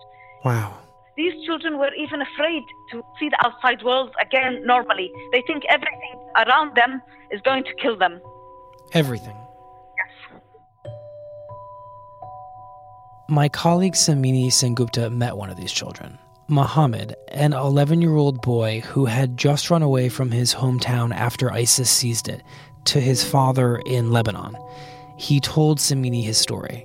Wow. 0.45 0.79
These 1.17 1.45
children 1.45 1.79
were 1.79 1.93
even 1.95 2.23
afraid 2.23 2.63
to 2.93 3.03
see 3.19 3.29
the 3.29 3.39
outside 3.45 3.83
world 3.83 4.15
again 4.23 4.65
normally. 4.65 5.11
They 5.33 5.43
think 5.49 5.65
everything 5.69 6.17
around 6.37 6.77
them 6.77 7.03
is 7.33 7.41
going 7.41 7.65
to 7.65 7.75
kill 7.83 7.99
them. 7.99 8.21
Everything. 8.93 9.37
Yes. 9.99 10.93
My 13.29 13.49
colleague 13.49 13.95
Somini 13.95 14.47
Sengupta 14.47 15.13
met 15.13 15.37
one 15.37 15.51
of 15.51 15.57
these 15.57 15.73
children. 15.73 16.21
Mohammed, 16.47 17.17
an 17.33 17.53
11 17.53 18.01
year 18.01 18.15
old 18.15 18.41
boy 18.43 18.79
who 18.83 19.07
had 19.07 19.37
just 19.37 19.71
run 19.71 19.83
away 19.83 20.09
from 20.09 20.31
his 20.31 20.55
hometown 20.55 21.13
after 21.13 21.51
ISIS 21.51 21.91
seized 21.91 22.29
it 22.29 22.45
to 22.85 23.01
his 23.01 23.25
father 23.25 23.83
in 23.87 24.13
Lebanon. 24.13 24.55
He 25.19 25.41
told 25.41 25.79
Somini 25.79 26.23
his 26.23 26.39
story. 26.39 26.85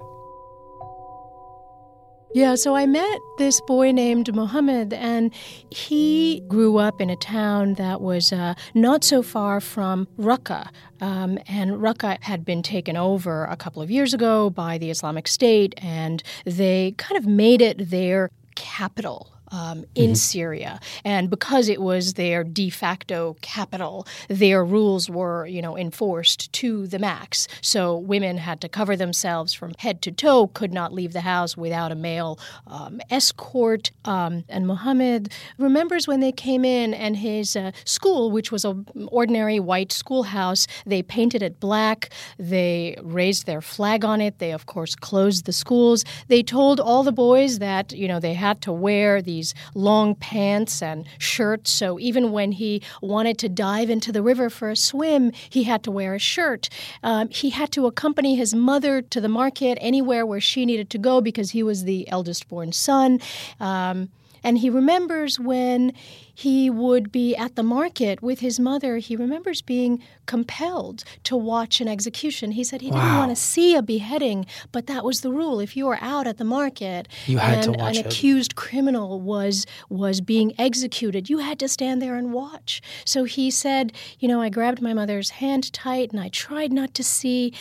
Yeah, 2.33 2.55
so 2.55 2.75
I 2.77 2.85
met 2.85 3.19
this 3.38 3.59
boy 3.59 3.91
named 3.91 4.33
Mohammed, 4.33 4.93
and 4.93 5.33
he 5.69 6.41
grew 6.47 6.77
up 6.77 7.01
in 7.01 7.09
a 7.09 7.17
town 7.17 7.73
that 7.73 8.00
was 8.00 8.31
uh, 8.31 8.53
not 8.73 9.03
so 9.03 9.21
far 9.21 9.59
from 9.59 10.07
Raqqa. 10.17 10.69
Um, 11.01 11.39
and 11.47 11.71
Raqqa 11.71 12.23
had 12.23 12.45
been 12.45 12.63
taken 12.63 12.95
over 12.95 13.43
a 13.43 13.57
couple 13.57 13.81
of 13.81 13.91
years 13.91 14.13
ago 14.13 14.50
by 14.50 14.77
the 14.77 14.89
Islamic 14.89 15.27
State, 15.27 15.73
and 15.77 16.23
they 16.45 16.93
kind 16.97 17.17
of 17.17 17.27
made 17.27 17.61
it 17.61 17.89
their 17.89 18.29
capital. 18.55 19.33
Um, 19.53 19.84
in 19.96 20.12
Mhm. 20.12 20.17
Syria, 20.17 20.79
and 21.03 21.29
because 21.29 21.67
it 21.67 21.81
was 21.81 22.13
their 22.13 22.41
de 22.46 22.70
facto 22.70 23.36
capital, 23.41 24.08
their 24.29 24.63
rules 24.63 25.10
were, 25.10 25.46
you 25.46 25.62
know, 25.62 25.75
enforced 25.77 26.53
to 26.53 26.88
the 26.88 26.98
max. 27.00 27.50
So 27.62 27.98
women 27.98 28.38
had 28.38 28.62
to 28.62 28.70
cover 28.70 28.96
themselves 28.96 29.53
from 29.53 29.74
head 29.79 30.01
to 30.03 30.12
toe, 30.12 30.48
could 30.48 30.72
not 30.72 30.93
leave 30.93 31.12
the 31.12 31.20
house 31.22 31.58
without 31.58 31.91
a 31.91 31.96
male 31.96 32.39
um, 32.65 33.01
escort. 33.10 33.91
Um, 34.05 34.46
and 34.48 34.65
Mohammed 34.67 35.34
remembers 35.58 36.08
when 36.08 36.22
they 36.22 36.31
came 36.31 36.63
in, 36.63 36.93
and 36.93 37.17
his 37.17 37.58
uh, 37.58 37.72
school, 37.84 38.31
which 38.31 38.53
was 38.53 38.63
an 38.63 38.86
ordinary 39.12 39.60
white 39.60 39.91
schoolhouse, 39.91 40.65
they 40.86 41.03
painted 41.03 41.41
it 41.43 41.60
black. 41.60 42.10
They 42.39 42.96
raised 43.03 43.48
their 43.48 43.60
flag 43.62 44.05
on 44.05 44.22
it. 44.22 44.39
They, 44.39 44.51
of 44.53 44.65
course, 44.65 44.96
closed 44.96 45.43
the 45.46 45.51
schools. 45.51 46.05
They 46.29 46.41
told 46.41 46.79
all 46.79 47.03
the 47.03 47.12
boys 47.12 47.60
that 47.60 47.91
you 47.91 48.08
know 48.08 48.22
they 48.22 48.34
had 48.34 48.62
to 48.62 48.72
wear 48.72 49.22
these 49.22 49.40
long 49.74 50.15
pants 50.15 50.81
and 50.81 51.05
shirts. 51.17 51.71
So 51.71 52.00
even 52.00 52.31
when 52.31 52.51
he 52.53 52.81
wanted 53.01 53.38
to 53.39 53.50
dive 53.50 53.89
into 53.89 54.12
the 54.12 54.21
river 54.21 54.50
for 54.50 54.69
a 54.69 54.75
swim, 54.75 55.31
he 55.50 55.63
had 55.63 55.83
to 55.83 55.91
wear 55.91 56.15
a 56.15 56.19
shirt. 56.19 56.69
Um, 57.03 57.29
he 57.29 57.50
had 57.50 57.71
to 57.74 57.86
accompany 57.86 58.36
his 58.36 58.53
mother 58.53 59.01
to 59.01 59.21
the 59.21 59.29
market 59.29 59.77
anywhere 59.81 60.25
where 60.25 60.41
she 60.41 60.65
needed 60.65 60.89
to 60.91 60.98
go 60.98 61.21
because 61.21 61.51
he 61.51 61.63
was 61.63 61.83
the 61.83 62.07
eldest 62.10 62.48
born 62.48 62.71
son. 62.71 63.19
Um, 63.60 64.10
and 64.43 64.57
he 64.60 64.69
remembers 64.69 65.39
when 65.39 65.93
he 66.33 66.69
would 66.69 67.12
be 67.12 67.36
at 67.36 67.55
the 67.55 67.63
market 67.63 68.21
with 68.21 68.39
his 68.39 68.60
mother, 68.60 68.98
he 68.98 69.15
remembers 69.15 69.62
being 69.62 70.01
compelled 70.25 71.03
to 71.25 71.36
watch 71.38 71.79
an 71.81 71.88
execution. 71.88 72.51
He 72.51 72.63
said 72.63 72.81
he 72.81 72.89
didn't 72.89 73.17
want 73.17 73.29
to 73.31 73.36
see 73.36 73.75
a 73.75 73.81
beheading, 73.81 74.45
but 74.71 74.88
that 74.88 75.03
was 75.03 75.21
the 75.21 75.31
rule. 75.31 75.60
If 75.60 75.77
you 75.77 75.86
were 75.86 76.00
out 76.01 76.25
at 76.27 76.38
the 76.38 76.43
market 76.45 77.07
You 77.27 77.38
had 77.38 77.63
to 77.63 77.71
and 77.74 77.81
an 77.81 77.95
it. 77.98 78.05
accused 78.07 78.55
criminal 78.55 79.19
was 79.21 79.65
was 79.89 80.21
being 80.21 80.53
executed, 80.57 81.29
you 81.29 81.39
had 81.39 81.60
to 81.60 81.67
stand 81.67 82.01
there 82.01 82.15
and 82.15 82.33
watch. 82.33 82.81
So 83.05 83.24
he 83.25 83.51
said, 83.51 83.93
you 84.19 84.27
know, 84.27 84.41
I 84.41 84.50
grabbed 84.50 84.81
my 84.81 84.93
mother's 84.93 85.31
hand 85.31 85.71
tight 85.74 86.12
and 86.12 86.19
I 86.19 86.29
tried 86.29 86.71
not 86.74 86.93
to 86.95 87.03
see. 87.03 87.53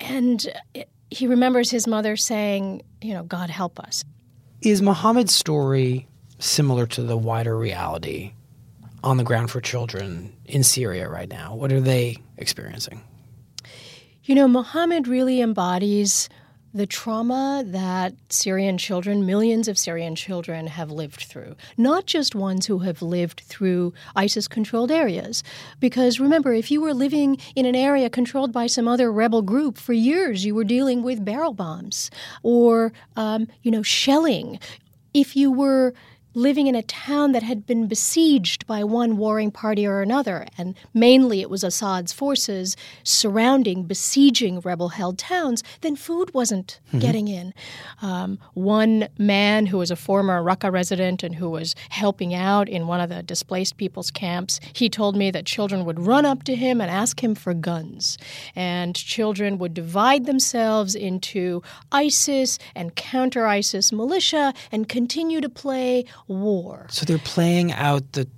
And 0.00 0.46
it- 0.74 0.88
he 1.10 1.26
remembers 1.28 1.70
his 1.70 1.86
mother 1.86 2.16
saying, 2.16 2.82
you 3.00 3.14
know, 3.14 3.22
God 3.22 3.48
help 3.48 3.78
us. 3.78 4.02
Is 4.64 4.80
Muhammad's 4.80 5.34
story 5.34 6.06
similar 6.38 6.86
to 6.86 7.02
the 7.02 7.18
wider 7.18 7.54
reality 7.54 8.32
on 9.02 9.18
the 9.18 9.22
ground 9.22 9.50
for 9.50 9.60
children 9.60 10.34
in 10.46 10.62
Syria 10.62 11.06
right 11.06 11.28
now? 11.28 11.54
What 11.54 11.70
are 11.70 11.82
they 11.82 12.16
experiencing? 12.38 13.02
You 14.22 14.34
know, 14.34 14.48
Muhammad 14.48 15.06
really 15.06 15.42
embodies 15.42 16.30
the 16.74 16.86
trauma 16.86 17.62
that 17.64 18.12
Syrian 18.28 18.76
children, 18.78 19.24
millions 19.24 19.68
of 19.68 19.78
Syrian 19.78 20.16
children, 20.16 20.66
have 20.66 20.90
lived 20.90 21.22
through. 21.22 21.54
Not 21.76 22.06
just 22.06 22.34
ones 22.34 22.66
who 22.66 22.80
have 22.80 23.00
lived 23.00 23.42
through 23.46 23.94
ISIS 24.16 24.48
controlled 24.48 24.90
areas. 24.90 25.44
Because 25.78 26.18
remember, 26.18 26.52
if 26.52 26.72
you 26.72 26.80
were 26.80 26.92
living 26.92 27.38
in 27.54 27.64
an 27.64 27.76
area 27.76 28.10
controlled 28.10 28.52
by 28.52 28.66
some 28.66 28.88
other 28.88 29.12
rebel 29.12 29.40
group 29.40 29.78
for 29.78 29.92
years, 29.92 30.44
you 30.44 30.52
were 30.56 30.64
dealing 30.64 31.04
with 31.04 31.24
barrel 31.24 31.54
bombs 31.54 32.10
or, 32.42 32.92
um, 33.14 33.46
you 33.62 33.70
know, 33.70 33.82
shelling. 33.82 34.58
If 35.14 35.36
you 35.36 35.52
were 35.52 35.94
living 36.34 36.66
in 36.66 36.74
a 36.74 36.82
town 36.82 37.32
that 37.32 37.42
had 37.42 37.66
been 37.66 37.86
besieged 37.86 38.66
by 38.66 38.82
one 38.84 39.16
warring 39.16 39.50
party 39.50 39.86
or 39.86 40.02
another, 40.02 40.46
and 40.58 40.74
mainly 40.92 41.40
it 41.40 41.48
was 41.50 41.62
Assad's 41.64 42.12
forces 42.12 42.76
surrounding, 43.02 43.84
besieging 43.84 44.60
rebel 44.60 44.90
held 44.90 45.16
towns, 45.18 45.62
then 45.80 45.94
food 45.96 46.32
wasn't 46.34 46.80
Mhm. 46.92 47.00
getting 47.00 47.28
in. 47.28 47.54
Um, 48.02 48.38
one 48.54 49.08
man 49.18 49.66
who 49.66 49.78
was 49.78 49.90
a 49.90 49.96
former 49.96 50.42
Raqqa 50.42 50.72
resident 50.72 51.22
and 51.22 51.36
who 51.36 51.48
was 51.50 51.74
helping 51.90 52.34
out 52.34 52.68
in 52.68 52.86
one 52.86 53.00
of 53.00 53.08
the 53.08 53.22
displaced 53.22 53.76
people's 53.76 54.10
camps, 54.10 54.58
he 54.72 54.88
told 54.88 55.16
me 55.16 55.30
that 55.30 55.46
children 55.46 55.84
would 55.84 56.00
run 56.00 56.26
up 56.26 56.42
to 56.44 56.54
him 56.56 56.80
and 56.80 56.90
ask 56.90 57.22
him 57.22 57.34
for 57.34 57.54
guns. 57.54 58.18
And 58.56 58.94
children 58.96 59.58
would 59.58 59.74
divide 59.74 60.26
themselves 60.26 60.94
into 60.94 61.62
ISIS 61.92 62.58
and 62.74 62.94
counter 62.96 63.46
ISIS 63.46 63.92
militia 63.92 64.52
and 64.72 64.88
continue 64.88 65.40
to 65.40 65.48
play 65.48 66.04
war. 66.26 66.86
So 66.90 67.04
they're 67.04 67.18
playing 67.18 67.72
out 67.72 68.12
the 68.12 68.28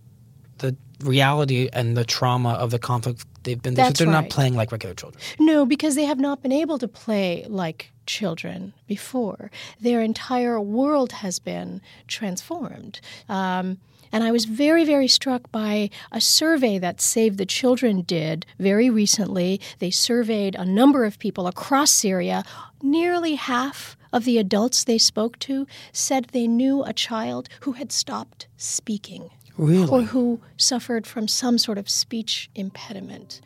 the 0.59 0.77
reality 1.01 1.69
and 1.73 1.97
the 1.97 2.05
trauma 2.05 2.51
of 2.55 2.71
the 2.71 2.79
conflict 2.79 3.25
they've 3.43 3.61
been 3.61 3.75
through. 3.75 3.85
That's 3.85 3.99
they're 3.99 4.09
right. 4.09 4.23
not 4.23 4.31
playing 4.31 4.55
like 4.55 4.73
regular 4.73 4.95
children. 4.95 5.23
No, 5.39 5.67
because 5.67 5.95
they 5.95 6.05
have 6.07 6.19
not 6.19 6.43
been 6.43 6.53
able 6.53 6.79
to 6.79 6.89
play 6.89 7.45
like 7.49 7.93
children 8.07 8.73
before. 8.87 9.51
Their 9.81 10.01
entire 10.01 10.59
world 10.61 11.13
has 11.13 11.39
been 11.39 11.81
transformed. 12.09 13.01
Um, 13.29 13.79
And 14.13 14.23
I 14.25 14.31
was 14.31 14.45
very, 14.47 14.85
very 14.85 15.09
struck 15.09 15.51
by 15.51 15.91
a 16.13 16.21
survey 16.21 16.79
that 16.79 17.01
Save 17.01 17.37
the 17.37 17.45
Children 17.45 18.03
did 18.03 18.47
very 18.59 18.89
recently. 18.89 19.61
They 19.79 19.91
surveyed 19.91 20.55
a 20.55 20.65
number 20.65 21.05
of 21.05 21.19
people 21.19 21.47
across 21.47 21.91
Syria. 21.91 22.45
Nearly 22.83 23.35
half 23.35 23.96
of 24.13 24.25
the 24.25 24.39
adults 24.39 24.85
they 24.85 24.99
spoke 24.99 25.39
to 25.41 25.67
said 25.93 26.27
they 26.27 26.47
knew 26.47 26.83
a 26.83 26.93
child 26.93 27.49
who 27.61 27.73
had 27.73 27.93
stopped 27.93 28.47
speaking. 28.57 29.31
Really? 29.59 29.89
Or 29.89 30.03
who 30.03 30.41
suffered 30.57 31.07
from 31.07 31.29
some 31.29 31.59
sort 31.59 31.79
of 31.79 31.89
speech 31.89 32.51
impediment. 32.55 33.41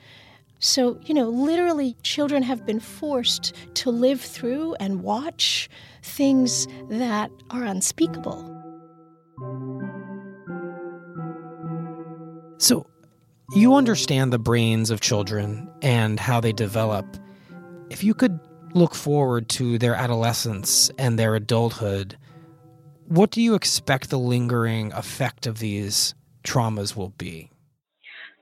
So, 0.58 1.00
you 1.04 1.14
know, 1.14 1.28
literally, 1.28 1.96
children 2.02 2.42
have 2.42 2.66
been 2.66 2.80
forced 2.80 3.54
to 3.74 3.90
live 3.90 4.20
through 4.20 4.74
and 4.74 5.02
watch 5.02 5.70
things 6.02 6.66
that 6.90 7.30
are 7.50 7.64
unspeakable. 7.64 8.46
So, 12.58 12.86
you 13.54 13.74
understand 13.74 14.32
the 14.32 14.38
brains 14.38 14.90
of 14.90 15.00
children 15.00 15.70
and 15.80 16.20
how 16.20 16.40
they 16.40 16.52
develop. 16.52 17.06
If 17.88 18.04
you 18.04 18.12
could 18.12 18.38
look 18.74 18.94
forward 18.94 19.48
to 19.50 19.78
their 19.78 19.94
adolescence 19.94 20.90
and 20.98 21.18
their 21.18 21.34
adulthood, 21.34 22.16
what 23.06 23.30
do 23.30 23.42
you 23.42 23.54
expect 23.54 24.10
the 24.10 24.18
lingering 24.18 24.92
effect 24.92 25.46
of 25.46 25.58
these 25.58 26.14
traumas 26.44 26.96
will 26.96 27.10
be? 27.10 27.50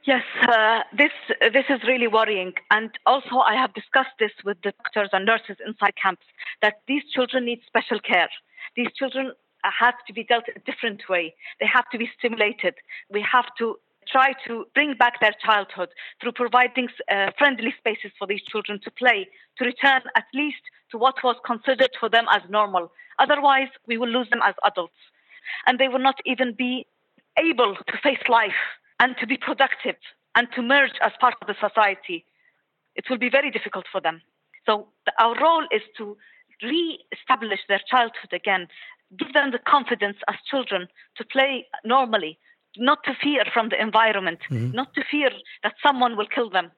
Yes, 0.07 0.23
uh, 0.43 0.81
this 0.97 1.11
this 1.53 1.65
is 1.69 1.81
really 1.87 2.07
worrying, 2.07 2.55
and 2.71 2.91
also 3.05 3.39
I 3.39 3.55
have 3.55 3.75
discussed 3.75 4.17
this 4.19 4.31
with 4.43 4.57
the 4.63 4.73
doctors 4.83 5.11
and 5.13 5.27
nurses 5.27 5.57
inside 5.67 5.95
camps 6.03 6.25
that 6.63 6.77
these 6.87 7.03
children 7.13 7.45
need 7.45 7.61
special 7.67 8.01
care. 8.01 8.31
These 8.75 8.89
children 8.97 9.33
have 9.65 9.95
to 10.07 10.13
be 10.13 10.25
dealt 10.25 10.45
a 10.55 10.61
different 10.61 11.03
way. 11.09 11.35
They 11.61 11.67
have 11.67 11.85
to 11.91 11.99
be 11.99 12.09
stimulated. 12.19 12.75
We 13.11 13.25
have 13.31 13.47
to 13.59 13.77
try 14.11 14.33
to 14.47 14.67
bring 14.75 14.95
back 14.95 15.21
their 15.21 15.35
childhood 15.45 15.91
through 16.21 16.33
providing 16.33 16.89
uh, 17.11 17.31
friendly 17.39 17.75
spaces 17.79 18.11
for 18.19 18.27
these 18.27 18.43
children 18.43 18.81
to 18.85 18.91
play, 18.91 19.29
to 19.59 19.65
return 19.65 20.03
at 20.17 20.25
least 20.35 20.63
to 20.91 20.99
what 20.99 21.15
was 21.23 21.37
considered 21.45 21.91
for 21.99 22.09
them 22.09 22.27
as 22.33 22.43
normal. 22.49 22.91
Otherwise, 23.19 23.69
we 23.87 23.99
will 23.99 24.09
lose 24.09 24.29
them 24.31 24.41
as 24.45 24.55
adults, 24.65 25.01
and 25.67 25.79
they 25.79 25.89
will 25.89 25.99
not 25.99 26.19
even 26.25 26.55
be 26.57 26.87
able 27.37 27.75
to 27.75 27.99
face 28.03 28.23
life 28.29 28.63
and 29.01 29.17
to 29.21 29.27
be 29.27 29.37
productive 29.37 29.97
and 30.35 30.49
to 30.55 30.63
merge 30.63 30.97
as 31.03 31.13
part 31.21 31.35
of 31.41 31.47
the 31.47 31.55
society. 31.61 32.25
It 32.95 33.05
will 33.09 33.19
be 33.19 33.31
very 33.31 33.51
difficult 33.51 33.87
for 33.91 34.01
them. 34.01 34.21
So, 34.67 34.89
our 35.19 35.35
role 35.41 35.67
is 35.73 35.83
to 35.99 36.17
re 36.63 36.99
establish 37.13 37.61
their 37.69 37.81
childhood 37.89 38.33
again, 38.33 38.69
give 39.19 39.33
them 39.33 39.51
the 39.51 39.59
confidence 39.59 40.17
as 40.29 40.37
children 40.51 40.89
to 41.17 41.25
play 41.25 41.67
normally, 41.85 42.39
not 42.79 42.99
to 43.05 43.15
fear 43.23 43.45
from 43.53 43.69
the 43.69 43.81
environment, 43.81 44.39
mm-hmm. 44.51 44.73
not 44.73 44.95
to 44.95 45.03
fear 45.11 45.31
that 45.63 45.75
someone 45.85 46.17
will 46.17 46.29
kill 46.35 46.51
them. 46.51 46.71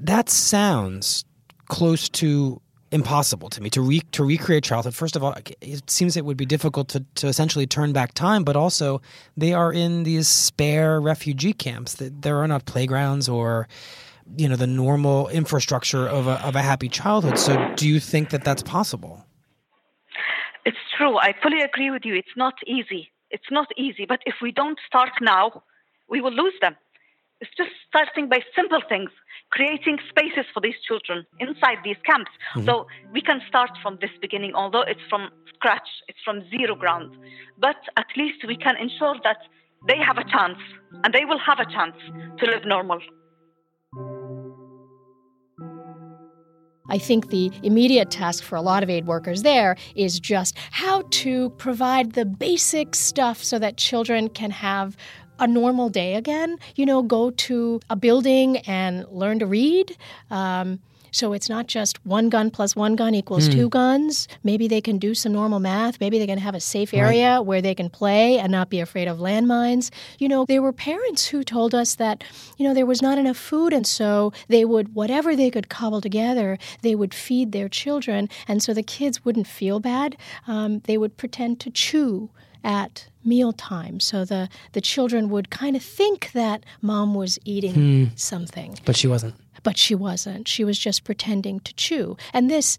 That 0.00 0.28
sounds 0.28 1.24
close 1.68 2.08
to 2.08 2.60
impossible 2.92 3.48
to 3.50 3.60
me 3.60 3.68
to 3.70 3.80
re- 3.80 4.02
to 4.12 4.24
recreate 4.24 4.64
childhood. 4.64 4.94
First 4.94 5.16
of 5.16 5.24
all, 5.24 5.34
it 5.60 5.90
seems 5.90 6.16
it 6.16 6.24
would 6.24 6.36
be 6.36 6.46
difficult 6.46 6.88
to, 6.88 7.04
to 7.16 7.26
essentially 7.26 7.66
turn 7.66 7.92
back 7.92 8.14
time, 8.14 8.44
but 8.44 8.56
also 8.56 9.00
they 9.36 9.52
are 9.52 9.72
in 9.72 10.04
these 10.04 10.28
spare 10.28 11.00
refugee 11.00 11.52
camps. 11.52 11.94
That 11.94 12.22
there 12.22 12.38
are 12.38 12.48
not 12.48 12.64
playgrounds 12.64 13.28
or 13.28 13.68
you 14.36 14.48
know 14.48 14.56
the 14.56 14.66
normal 14.66 15.28
infrastructure 15.28 16.08
of 16.08 16.26
a 16.26 16.44
of 16.46 16.56
a 16.56 16.62
happy 16.62 16.88
childhood. 16.88 17.38
So, 17.38 17.72
do 17.76 17.88
you 17.88 18.00
think 18.00 18.30
that 18.30 18.44
that's 18.44 18.62
possible? 18.62 19.24
It's 20.64 20.76
true. 20.96 21.16
I 21.18 21.34
fully 21.42 21.60
agree 21.60 21.90
with 21.90 22.04
you. 22.04 22.14
It's 22.14 22.36
not 22.36 22.54
easy. 22.66 23.10
It's 23.30 23.50
not 23.50 23.68
easy. 23.76 24.06
But 24.06 24.20
if 24.26 24.36
we 24.40 24.52
don't 24.52 24.78
start 24.86 25.10
now, 25.20 25.62
we 26.08 26.20
will 26.20 26.32
lose 26.32 26.54
them. 26.60 26.76
It's 27.40 27.50
just 27.56 27.70
starting 27.88 28.28
by 28.28 28.40
simple 28.54 28.80
things 28.88 29.10
creating 29.50 29.98
spaces 30.08 30.44
for 30.52 30.60
these 30.60 30.74
children 30.86 31.26
inside 31.38 31.78
these 31.84 31.96
camps. 32.04 32.30
Mm-hmm. 32.54 32.66
So 32.66 32.86
we 33.12 33.20
can 33.20 33.40
start 33.48 33.70
from 33.82 33.98
this 34.00 34.10
beginning, 34.20 34.54
although 34.54 34.82
it's 34.82 35.00
from 35.08 35.30
scratch, 35.54 35.88
it's 36.08 36.18
from 36.24 36.48
zero 36.50 36.74
ground. 36.74 37.16
But 37.58 37.76
at 37.96 38.06
least 38.16 38.44
we 38.46 38.56
can 38.56 38.76
ensure 38.76 39.16
that 39.22 39.38
they 39.86 39.98
have 39.98 40.18
a 40.18 40.24
chance 40.24 40.58
and 41.04 41.14
they 41.14 41.24
will 41.24 41.38
have 41.38 41.60
a 41.60 41.66
chance 41.70 41.96
to 42.38 42.46
live 42.46 42.64
normal. 42.64 43.00
I 46.88 46.98
think 46.98 47.30
the 47.30 47.50
immediate 47.62 48.10
task 48.10 48.42
for 48.42 48.56
a 48.56 48.62
lot 48.62 48.82
of 48.82 48.90
aid 48.90 49.06
workers 49.06 49.42
there 49.42 49.76
is 49.94 50.20
just 50.20 50.56
how 50.70 51.02
to 51.10 51.50
provide 51.50 52.12
the 52.12 52.24
basic 52.24 52.94
stuff 52.94 53.42
so 53.42 53.58
that 53.58 53.76
children 53.76 54.28
can 54.28 54.50
have 54.50 54.96
a 55.38 55.46
normal 55.46 55.88
day 55.88 56.14
again. 56.14 56.58
You 56.76 56.86
know, 56.86 57.02
go 57.02 57.30
to 57.30 57.80
a 57.90 57.96
building 57.96 58.58
and 58.58 59.06
learn 59.10 59.38
to 59.40 59.46
read. 59.46 59.96
Um, 60.30 60.80
so 61.16 61.32
it's 61.32 61.48
not 61.48 61.66
just 61.66 62.04
one 62.04 62.28
gun 62.28 62.50
plus 62.50 62.76
one 62.76 62.94
gun 62.94 63.14
equals 63.14 63.48
mm. 63.48 63.52
two 63.52 63.68
guns. 63.70 64.28
Maybe 64.44 64.68
they 64.68 64.82
can 64.82 64.98
do 64.98 65.14
some 65.14 65.32
normal 65.32 65.60
math. 65.60 65.98
Maybe 65.98 66.18
they 66.18 66.26
can 66.26 66.36
have 66.38 66.54
a 66.54 66.60
safe 66.60 66.92
area 66.92 67.36
right. 67.36 67.38
where 67.38 67.62
they 67.62 67.74
can 67.74 67.88
play 67.88 68.38
and 68.38 68.52
not 68.52 68.68
be 68.68 68.80
afraid 68.80 69.08
of 69.08 69.16
landmines. 69.16 69.90
You 70.18 70.28
know, 70.28 70.44
there 70.44 70.60
were 70.60 70.74
parents 70.74 71.26
who 71.26 71.42
told 71.42 71.74
us 71.74 71.94
that, 71.94 72.22
you 72.58 72.68
know, 72.68 72.74
there 72.74 72.84
was 72.84 73.00
not 73.00 73.16
enough 73.16 73.38
food. 73.38 73.72
And 73.72 73.86
so 73.86 74.34
they 74.48 74.66
would, 74.66 74.94
whatever 74.94 75.34
they 75.34 75.50
could 75.50 75.70
cobble 75.70 76.02
together, 76.02 76.58
they 76.82 76.94
would 76.94 77.14
feed 77.14 77.52
their 77.52 77.70
children. 77.70 78.28
And 78.46 78.62
so 78.62 78.74
the 78.74 78.82
kids 78.82 79.24
wouldn't 79.24 79.46
feel 79.46 79.80
bad. 79.80 80.18
Um, 80.46 80.80
they 80.80 80.98
would 80.98 81.16
pretend 81.16 81.60
to 81.60 81.70
chew 81.70 82.28
at 82.62 83.08
mealtime. 83.24 84.00
So 84.00 84.26
the, 84.26 84.50
the 84.72 84.82
children 84.82 85.30
would 85.30 85.48
kind 85.48 85.76
of 85.76 85.82
think 85.82 86.32
that 86.32 86.64
mom 86.82 87.14
was 87.14 87.38
eating 87.46 87.74
hmm. 87.74 88.04
something. 88.16 88.78
But 88.84 88.96
she 88.96 89.06
wasn't. 89.06 89.34
But 89.62 89.76
she 89.76 89.94
wasn't. 89.94 90.48
She 90.48 90.64
was 90.64 90.78
just 90.78 91.04
pretending 91.04 91.60
to 91.60 91.74
chew. 91.74 92.16
And 92.32 92.50
this 92.50 92.78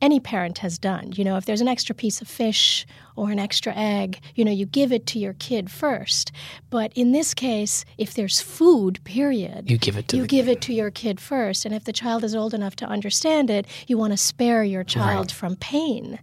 any 0.00 0.20
parent 0.20 0.58
has 0.58 0.78
done. 0.78 1.12
You 1.14 1.24
know, 1.24 1.36
if 1.36 1.44
there's 1.44 1.60
an 1.60 1.68
extra 1.68 1.94
piece 1.94 2.20
of 2.20 2.28
fish 2.28 2.86
or 3.16 3.30
an 3.30 3.38
extra 3.38 3.74
egg, 3.74 4.20
you 4.34 4.44
know, 4.44 4.52
you 4.52 4.66
give 4.66 4.92
it 4.92 5.06
to 5.06 5.18
your 5.18 5.32
kid 5.34 5.70
first. 5.70 6.30
But 6.70 6.92
in 6.94 7.12
this 7.12 7.34
case, 7.34 7.84
if 7.96 8.14
there's 8.14 8.40
food, 8.40 9.02
period, 9.04 9.70
you 9.70 9.78
give 9.78 9.96
it 9.96 10.08
to 10.08 10.16
you 10.16 10.26
give 10.26 10.46
kid. 10.46 10.52
it 10.52 10.60
to 10.62 10.72
your 10.72 10.90
kid 10.90 11.20
first. 11.20 11.64
And 11.64 11.74
if 11.74 11.84
the 11.84 11.92
child 11.92 12.24
is 12.24 12.34
old 12.34 12.54
enough 12.54 12.76
to 12.76 12.86
understand 12.86 13.50
it, 13.50 13.66
you 13.86 13.98
want 13.98 14.12
to 14.12 14.16
spare 14.16 14.62
your 14.62 14.84
child 14.84 15.26
right. 15.26 15.32
from 15.32 15.56
pain, 15.56 16.18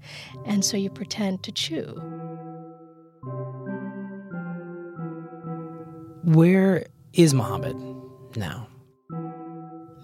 and 0.46 0.64
so 0.64 0.78
you 0.78 0.90
pretend 0.90 1.44
to 1.44 1.52
chew. 1.52 2.02
Where 6.24 6.86
is 7.14 7.34
Muhammad 7.34 7.76
now? 8.36 8.68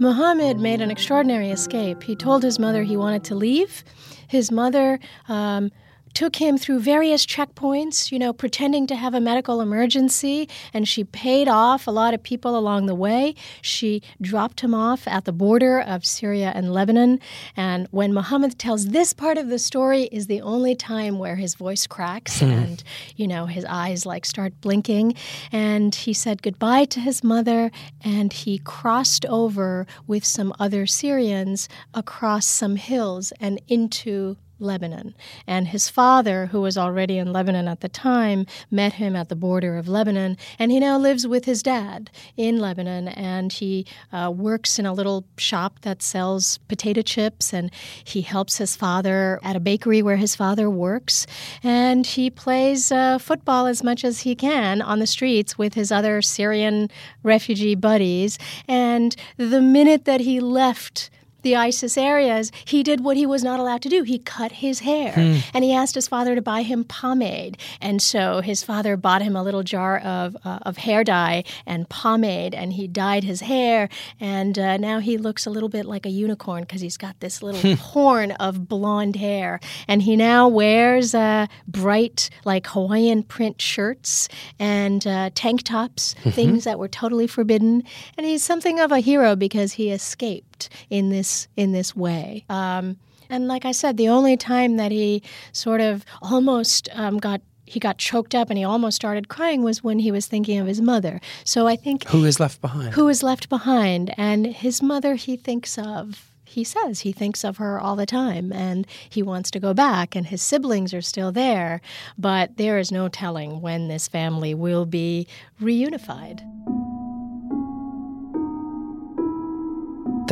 Muhammad 0.02 0.60
made 0.60 0.82
an 0.82 0.90
extraordinary 0.90 1.52
escape. 1.52 2.02
He 2.02 2.16
told 2.16 2.42
his 2.42 2.58
mother 2.58 2.82
he 2.82 2.98
wanted 2.98 3.24
to 3.26 3.36
leave. 3.36 3.84
His 4.28 4.52
mother 4.52 5.00
um, 5.30 5.72
took 6.14 6.38
him 6.38 6.58
through 6.58 6.80
various 6.80 7.26
checkpoints, 7.26 8.12
you 8.12 8.20
know, 8.20 8.34
pretending 8.34 8.88
to 8.88 8.96
have 8.96 9.14
a 9.14 9.20
medical 9.20 9.62
emergency, 9.62 10.48
and 10.74 10.88
she 10.88 11.04
paid 11.04 11.48
off 11.48 11.88
a 11.88 11.92
lot 11.92 12.14
of 12.14 12.24
people 12.24 12.58
along 12.58 12.86
the 12.86 12.96
way. 12.96 13.36
She 13.62 14.02
dropped 14.22 14.62
him 14.62 14.74
off 14.74 15.08
at 15.08 15.26
the 15.26 15.32
border 15.32 15.80
of 15.80 16.06
Syria 16.06 16.52
and 16.56 16.74
Lebanon. 16.74 17.20
And 17.56 17.88
when 17.92 18.14
Muhammad 18.14 18.58
tells 18.58 18.88
this 18.88 19.14
part 19.14 19.38
of 19.38 19.50
the 19.50 19.60
story 19.60 20.04
is 20.12 20.28
the 20.28 20.42
only 20.42 20.76
time 20.76 21.20
where 21.20 21.36
his 21.36 21.56
voice 21.56 21.88
cracks 21.88 22.40
hmm. 22.40 22.46
and, 22.46 22.84
you 23.16 23.28
know, 23.28 23.46
his 23.46 23.66
eyes 23.66 24.06
like 24.06 24.26
start 24.26 24.60
blinking. 24.62 25.16
And 25.52 25.94
he 25.94 26.14
said 26.14 26.42
goodbye 26.42 26.86
to 26.86 27.00
his 27.00 27.24
mother 27.24 27.72
and 28.04 28.34
he 28.34 28.60
crossed 28.60 29.26
over 29.26 29.86
with 30.08 30.26
some 30.26 30.54
other 30.60 30.86
Syrians 30.86 31.70
across 31.94 32.46
some 32.46 32.76
hills 32.76 33.32
and 33.40 33.62
into 33.68 34.38
Lebanon. 34.62 35.16
And 35.48 35.68
his 35.68 35.90
father, 35.90 36.48
who 36.48 36.62
was 36.62 36.78
already 36.78 37.18
in 37.18 37.34
Lebanon 37.34 37.68
at 37.68 37.82
the 37.82 37.90
time, 37.90 38.46
met 38.70 38.94
him 38.94 39.16
at 39.16 39.30
the 39.30 39.36
border 39.36 39.78
of 39.78 39.88
Lebanon. 39.88 40.38
And 40.60 40.72
he 40.72 40.80
now 40.80 40.98
lives 40.98 41.28
with 41.28 41.46
his 41.46 41.64
dad 41.64 42.10
in 42.38 42.60
Lebanon. 42.60 43.08
And 43.10 43.52
he 43.52 43.86
uh, 44.14 44.32
works 44.36 44.80
in 44.80 44.86
a 44.86 44.94
little 44.94 45.26
shop 45.38 45.80
that 45.82 46.02
sells 46.02 46.60
potato 46.60 47.02
chips. 47.02 47.54
And 47.54 47.72
he 48.04 48.22
helps 48.22 48.58
his 48.58 48.76
father 48.76 49.40
at 49.44 49.56
a 49.56 49.60
bakery 49.60 50.02
where 50.02 50.18
his 50.18 50.36
father 50.36 50.70
works. 50.70 51.26
And 51.64 52.06
he 52.06 52.30
plays 52.30 52.92
uh, 52.92 53.18
football 53.18 53.66
as 53.66 53.84
much 53.84 54.04
as 54.04 54.22
he 54.22 54.36
can 54.36 54.82
on 54.82 55.00
the 55.00 55.08
streets 55.08 55.58
with 55.58 55.74
his 55.74 55.92
other 55.92 56.22
Syrian 56.22 56.90
refugee 57.24 57.76
buddies. 57.76 58.38
And 58.68 59.16
the 59.38 59.62
minute 59.62 60.06
that 60.06 60.22
he 60.22 60.40
left, 60.40 61.10
the 61.42 61.56
ISIS 61.56 61.98
areas, 61.98 62.52
he 62.66 62.84
did 62.84 63.04
what 63.04 63.18
he 63.18 63.26
was 63.26 63.44
not 63.44 63.60
allowed 63.60 63.82
to 63.84 63.90
do. 63.90 64.04
He 64.04 64.20
cut 64.20 64.52
his 64.54 64.80
hair 64.80 65.14
hmm. 65.14 65.38
and 65.54 65.64
he 65.64 65.74
asked 65.74 65.96
his 65.96 66.08
father 66.08 66.36
to 66.36 66.42
buy 66.42 66.62
him 66.64 66.84
pomade. 66.84 67.58
And 67.80 68.02
so 68.02 68.42
his 68.42 68.64
father 68.64 68.98
bought 68.98 69.22
him 69.22 69.36
a 69.36 69.44
little 69.44 69.64
jar 69.64 69.98
of, 70.00 70.38
uh, 70.44 70.60
of 70.62 70.78
hair 70.78 71.04
dye 71.04 71.44
and 71.66 71.88
pomade 71.90 72.54
and 72.54 72.74
he 72.74 72.88
dyed 72.88 73.24
his 73.24 73.42
hair. 73.42 73.90
And 74.20 74.58
uh, 74.58 74.78
now 74.78 75.00
he 75.00 75.18
looks 75.18 75.46
a 75.46 75.50
little 75.50 75.70
bit 75.70 75.86
like 75.86 76.06
a 76.06 76.10
unicorn 76.10 76.64
because 76.64 76.82
he's 76.82 76.98
got 76.98 77.20
this 77.20 77.42
little 77.42 77.76
horn 77.76 78.32
of 78.34 78.68
blonde 78.68 79.16
hair. 79.16 79.60
And 79.88 80.02
he 80.02 80.16
now 80.16 80.48
wears 80.48 81.14
uh, 81.16 81.48
bright, 81.68 82.30
like 82.46 82.68
Hawaiian 82.68 83.24
print 83.24 83.62
shirts 83.62 84.30
and 84.60 85.06
uh, 85.06 85.30
tank 85.34 85.64
tops, 85.64 86.16
mm-hmm. 86.16 86.30
things 86.32 86.64
that 86.64 86.80
were 86.80 86.88
totally 86.88 87.28
forbidden. 87.28 87.84
And 88.18 88.26
he's 88.26 88.44
something 88.44 88.80
of 88.80 88.92
a 88.92 89.00
hero 89.00 89.36
because 89.36 89.74
he 89.74 89.92
escaped 89.92 90.51
in 90.90 91.10
this 91.10 91.48
in 91.56 91.72
this 91.72 91.96
way. 91.96 92.46
Um, 92.50 92.98
and 93.30 93.48
like 93.48 93.66
I 93.66 93.72
said, 93.72 93.96
the 93.96 94.10
only 94.10 94.36
time 94.36 94.76
that 94.78 94.92
he 94.92 95.24
sort 95.54 95.80
of 95.82 96.04
almost 96.22 96.90
um, 96.94 97.18
got 97.18 97.42
he 97.66 97.80
got 97.80 97.98
choked 97.98 98.36
up 98.36 98.50
and 98.50 98.58
he 98.58 98.66
almost 98.66 98.98
started 98.98 99.30
crying 99.30 99.64
was 99.64 99.82
when 99.82 100.00
he 100.00 100.12
was 100.12 100.28
thinking 100.28 100.60
of 100.60 100.68
his 100.68 100.82
mother. 100.82 101.22
So 101.46 101.68
I 101.68 101.78
think 101.78 102.06
who 102.10 102.26
is 102.26 102.40
left 102.40 102.60
behind? 102.60 102.94
Who 102.94 103.08
is 103.08 103.24
left 103.24 103.48
behind? 103.48 104.14
And 104.18 104.46
his 104.48 104.84
mother, 104.84 105.16
he 105.16 105.38
thinks 105.38 105.78
of. 105.78 106.28
He 106.44 106.66
says 106.66 107.00
he 107.00 107.14
thinks 107.14 107.46
of 107.46 107.56
her 107.58 107.80
all 107.80 107.96
the 107.96 108.06
time 108.06 108.52
and 108.52 108.86
he 109.10 109.24
wants 109.24 109.50
to 109.52 109.60
go 109.62 109.74
back, 109.74 110.18
and 110.18 110.28
his 110.28 110.42
siblings 110.42 110.94
are 110.94 111.02
still 111.02 111.32
there, 111.32 111.80
but 112.18 112.58
there 112.58 112.78
is 112.78 112.92
no 112.92 113.08
telling 113.08 113.62
when 113.62 113.88
this 113.88 114.10
family 114.10 114.54
will 114.54 114.86
be 114.86 115.28
reunified. 115.62 116.46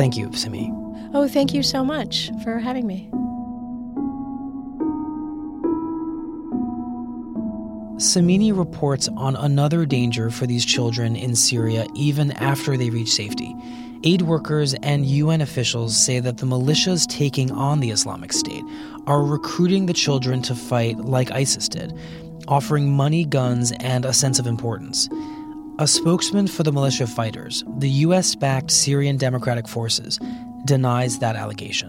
Thank 0.00 0.16
you, 0.16 0.32
Simi. 0.32 0.72
Oh, 1.12 1.28
thank 1.28 1.52
you 1.52 1.62
so 1.62 1.84
much 1.84 2.30
for 2.42 2.58
having 2.58 2.86
me. 2.86 3.10
Somini 8.00 8.56
reports 8.56 9.10
on 9.14 9.36
another 9.36 9.84
danger 9.84 10.30
for 10.30 10.46
these 10.46 10.64
children 10.64 11.16
in 11.16 11.36
Syria 11.36 11.86
even 11.94 12.32
after 12.32 12.78
they 12.78 12.88
reach 12.88 13.10
safety. 13.10 13.54
Aid 14.02 14.22
workers 14.22 14.72
and 14.82 15.04
UN 15.04 15.42
officials 15.42 15.94
say 15.98 16.18
that 16.18 16.38
the 16.38 16.46
militias 16.46 17.06
taking 17.06 17.50
on 17.50 17.80
the 17.80 17.90
Islamic 17.90 18.32
State 18.32 18.64
are 19.06 19.22
recruiting 19.22 19.84
the 19.84 19.92
children 19.92 20.40
to 20.40 20.54
fight 20.54 20.96
like 20.96 21.30
ISIS 21.30 21.68
did, 21.68 21.92
offering 22.48 22.90
money, 22.90 23.26
guns, 23.26 23.70
and 23.80 24.06
a 24.06 24.14
sense 24.14 24.38
of 24.38 24.46
importance. 24.46 25.10
A 25.80 25.86
spokesman 25.86 26.46
for 26.46 26.62
the 26.62 26.72
militia 26.72 27.06
fighters, 27.06 27.64
the 27.78 27.88
US 28.04 28.34
backed 28.34 28.70
Syrian 28.70 29.16
Democratic 29.16 29.66
Forces, 29.66 30.18
denies 30.66 31.20
that 31.20 31.36
allegation. 31.36 31.88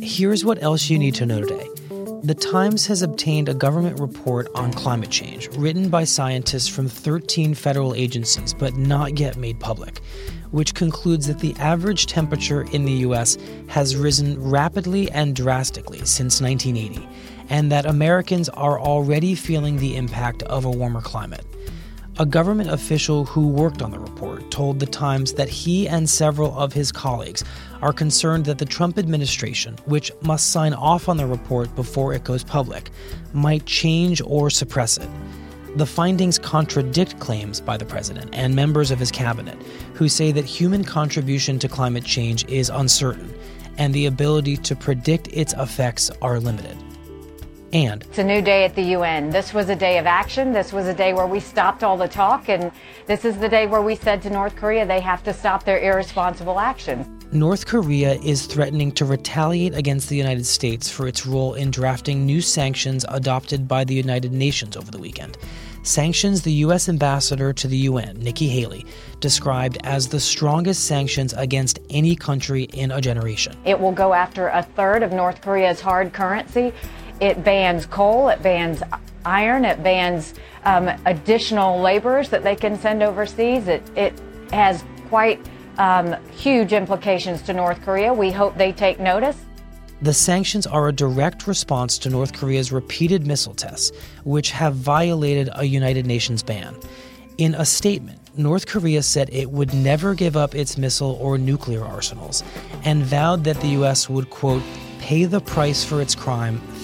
Here's 0.00 0.44
what 0.44 0.62
else 0.62 0.88
you 0.88 0.96
need 0.96 1.16
to 1.16 1.26
know 1.26 1.40
today. 1.40 1.63
The 2.24 2.34
Times 2.34 2.86
has 2.86 3.02
obtained 3.02 3.50
a 3.50 3.54
government 3.54 4.00
report 4.00 4.48
on 4.54 4.72
climate 4.72 5.10
change, 5.10 5.54
written 5.58 5.90
by 5.90 6.04
scientists 6.04 6.68
from 6.68 6.88
13 6.88 7.52
federal 7.52 7.94
agencies, 7.94 8.54
but 8.54 8.78
not 8.78 9.20
yet 9.20 9.36
made 9.36 9.60
public 9.60 10.00
which 10.54 10.72
concludes 10.72 11.26
that 11.26 11.40
the 11.40 11.52
average 11.58 12.06
temperature 12.06 12.62
in 12.70 12.84
the 12.84 12.92
U.S. 13.08 13.36
has 13.66 13.96
risen 13.96 14.40
rapidly 14.40 15.10
and 15.10 15.34
drastically 15.34 15.98
since 16.04 16.40
1980, 16.40 17.08
and 17.48 17.72
that 17.72 17.86
Americans 17.86 18.48
are 18.50 18.78
already 18.78 19.34
feeling 19.34 19.78
the 19.78 19.96
impact 19.96 20.44
of 20.44 20.64
a 20.64 20.70
warmer 20.70 21.00
climate. 21.00 21.44
A 22.16 22.24
government 22.24 22.70
official 22.70 23.24
who 23.24 23.48
worked 23.48 23.82
on 23.82 23.90
the 23.90 23.98
report 23.98 24.48
told 24.52 24.78
The 24.78 24.86
Times 24.86 25.32
that 25.32 25.48
he 25.48 25.88
and 25.88 26.08
several 26.08 26.56
of 26.56 26.72
his 26.72 26.92
colleagues 26.92 27.42
are 27.82 27.92
concerned 27.92 28.44
that 28.44 28.58
the 28.58 28.64
Trump 28.64 28.98
administration, 28.98 29.76
which 29.86 30.12
must 30.22 30.52
sign 30.52 30.74
off 30.74 31.08
on 31.08 31.16
the 31.16 31.26
report 31.26 31.74
before 31.74 32.14
it 32.14 32.22
goes 32.22 32.44
public, 32.44 32.90
might 33.32 33.66
change 33.66 34.22
or 34.24 34.48
suppress 34.48 34.96
it. 34.96 35.08
The 35.74 35.86
findings 35.86 36.38
contradict 36.38 37.18
claims 37.18 37.60
by 37.60 37.76
the 37.76 37.84
president 37.84 38.30
and 38.32 38.54
members 38.54 38.92
of 38.92 39.00
his 39.00 39.10
cabinet, 39.10 39.60
who 39.94 40.08
say 40.08 40.30
that 40.30 40.44
human 40.44 40.84
contribution 40.84 41.58
to 41.58 41.68
climate 41.68 42.04
change 42.04 42.46
is 42.46 42.70
uncertain 42.70 43.34
and 43.76 43.92
the 43.92 44.06
ability 44.06 44.56
to 44.58 44.76
predict 44.76 45.26
its 45.32 45.52
effects 45.54 46.12
are 46.22 46.38
limited. 46.38 46.76
And 47.74 48.04
it's 48.04 48.18
a 48.18 48.24
new 48.24 48.40
day 48.40 48.64
at 48.64 48.76
the 48.76 48.82
UN. 48.82 49.30
This 49.30 49.52
was 49.52 49.68
a 49.68 49.74
day 49.74 49.98
of 49.98 50.06
action. 50.06 50.52
This 50.52 50.72
was 50.72 50.86
a 50.86 50.94
day 50.94 51.12
where 51.12 51.26
we 51.26 51.40
stopped 51.40 51.82
all 51.82 51.96
the 51.96 52.06
talk. 52.06 52.48
And 52.48 52.70
this 53.06 53.24
is 53.24 53.36
the 53.38 53.48
day 53.48 53.66
where 53.66 53.82
we 53.82 53.96
said 53.96 54.22
to 54.22 54.30
North 54.30 54.54
Korea 54.54 54.86
they 54.86 55.00
have 55.00 55.24
to 55.24 55.32
stop 55.32 55.64
their 55.64 55.80
irresponsible 55.80 56.60
actions. 56.60 57.08
North 57.32 57.66
Korea 57.66 58.14
is 58.20 58.46
threatening 58.46 58.92
to 58.92 59.04
retaliate 59.04 59.74
against 59.74 60.08
the 60.08 60.14
United 60.14 60.46
States 60.46 60.88
for 60.88 61.08
its 61.08 61.26
role 61.26 61.54
in 61.54 61.72
drafting 61.72 62.24
new 62.24 62.40
sanctions 62.40 63.04
adopted 63.08 63.66
by 63.66 63.82
the 63.82 63.94
United 63.94 64.32
Nations 64.32 64.76
over 64.76 64.92
the 64.92 64.98
weekend 64.98 65.36
sanctions 65.84 66.42
the 66.42 66.52
U.S. 66.52 66.88
ambassador 66.88 67.52
to 67.52 67.68
the 67.68 67.76
UN, 67.76 68.18
Nikki 68.18 68.48
Haley, 68.48 68.86
described 69.20 69.78
as 69.84 70.08
the 70.08 70.18
strongest 70.18 70.86
sanctions 70.86 71.32
against 71.34 71.78
any 71.90 72.16
country 72.16 72.64
in 72.72 72.90
a 72.90 73.00
generation. 73.00 73.54
It 73.64 73.78
will 73.78 73.92
go 73.92 74.14
after 74.14 74.48
a 74.48 74.62
third 74.62 75.02
of 75.02 75.12
North 75.12 75.40
Korea's 75.42 75.80
hard 75.80 76.12
currency. 76.12 76.72
It 77.20 77.44
bans 77.44 77.86
coal, 77.86 78.28
it 78.28 78.42
bans 78.42 78.82
iron, 79.24 79.64
it 79.64 79.82
bans 79.82 80.34
um, 80.64 80.90
additional 81.06 81.80
laborers 81.80 82.28
that 82.30 82.42
they 82.42 82.56
can 82.56 82.78
send 82.78 83.02
overseas. 83.02 83.68
It, 83.68 83.82
it 83.96 84.12
has 84.52 84.84
quite 85.08 85.40
um, 85.78 86.14
huge 86.30 86.72
implications 86.72 87.42
to 87.42 87.52
North 87.52 87.82
Korea. 87.82 88.12
We 88.12 88.30
hope 88.30 88.56
they 88.56 88.72
take 88.72 89.00
notice. 89.00 89.36
The 90.02 90.12
sanctions 90.12 90.66
are 90.66 90.88
a 90.88 90.92
direct 90.92 91.46
response 91.46 91.98
to 91.98 92.10
North 92.10 92.34
Korea's 92.34 92.72
repeated 92.72 93.26
missile 93.26 93.54
tests, 93.54 93.96
which 94.24 94.50
have 94.50 94.74
violated 94.74 95.48
a 95.54 95.64
United 95.64 96.04
Nations 96.04 96.42
ban. 96.42 96.76
In 97.38 97.54
a 97.54 97.64
statement, 97.64 98.20
North 98.36 98.66
Korea 98.66 99.02
said 99.02 99.30
it 99.32 99.50
would 99.50 99.72
never 99.72 100.14
give 100.14 100.36
up 100.36 100.54
its 100.54 100.76
missile 100.76 101.16
or 101.20 101.38
nuclear 101.38 101.84
arsenals 101.84 102.42
and 102.84 103.02
vowed 103.02 103.44
that 103.44 103.60
the 103.60 103.68
U.S. 103.68 104.08
would, 104.08 104.28
quote, 104.30 104.62
pay 104.98 105.24
the 105.24 105.40
price 105.40 105.84
for 105.84 106.00
its 106.00 106.14
crime 106.14 106.60